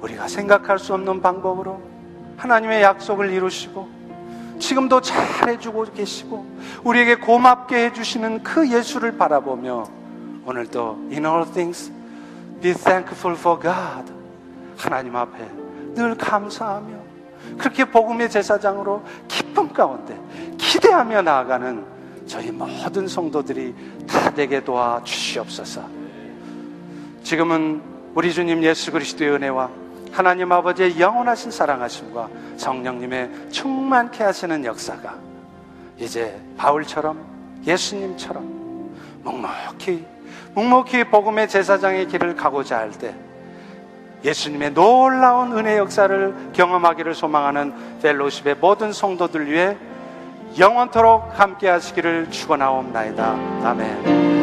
우리가 0.00 0.28
생각할 0.28 0.78
수 0.78 0.94
없는 0.94 1.20
방법으로 1.20 1.82
하나님의 2.36 2.84
약속을 2.84 3.30
이루시고 3.30 3.88
지금도 4.60 5.00
잘 5.00 5.48
해주고 5.48 5.86
계시고 5.94 6.46
우리에게 6.84 7.16
고맙게 7.16 7.86
해주시는 7.86 8.44
그 8.44 8.70
예수를 8.70 9.18
바라보며 9.18 9.82
오늘도 10.46 11.08
in 11.10 11.26
all 11.26 11.44
things 11.50 11.90
be 12.60 12.72
thankful 12.72 13.36
for 13.36 13.60
God 13.60 14.12
하나님 14.76 15.16
앞에 15.16 15.44
늘 15.96 16.16
감사하며 16.16 17.01
그렇게 17.58 17.84
복음의 17.84 18.30
제사장으로 18.30 19.02
기쁨 19.28 19.72
가운데 19.72 20.18
기대하며 20.58 21.22
나아가는 21.22 21.84
저희 22.26 22.50
모든 22.50 23.06
성도들이 23.06 23.74
다 24.06 24.32
되게 24.32 24.62
도와 24.62 25.02
주시옵소서. 25.04 25.82
지금은 27.22 27.82
우리 28.14 28.32
주님 28.32 28.62
예수 28.62 28.92
그리스도의 28.92 29.32
은혜와 29.32 29.70
하나님 30.12 30.52
아버지의 30.52 31.00
영원하신 31.00 31.50
사랑하심과 31.50 32.28
성령님의 32.58 33.50
충만케 33.50 34.22
하시는 34.22 34.64
역사가 34.64 35.16
이제 35.98 36.38
바울처럼 36.56 37.24
예수님처럼 37.66 38.92
묵묵히 39.22 40.04
묵묵히 40.54 41.04
복음의 41.04 41.48
제사장의 41.48 42.08
길을 42.08 42.36
가고자 42.36 42.78
할 42.78 42.90
때 42.92 43.14
예수님의 44.24 44.74
놀라운 44.74 45.56
은혜 45.56 45.78
역사를 45.78 46.34
경험하기를 46.52 47.14
소망하는 47.14 47.72
펠로십의 48.02 48.56
모든 48.60 48.92
성도들 48.92 49.50
위해 49.50 49.76
영원토록 50.58 51.38
함께 51.38 51.68
하시기를 51.68 52.30
축원하옵나이다. 52.30 53.32
아멘. 53.64 54.41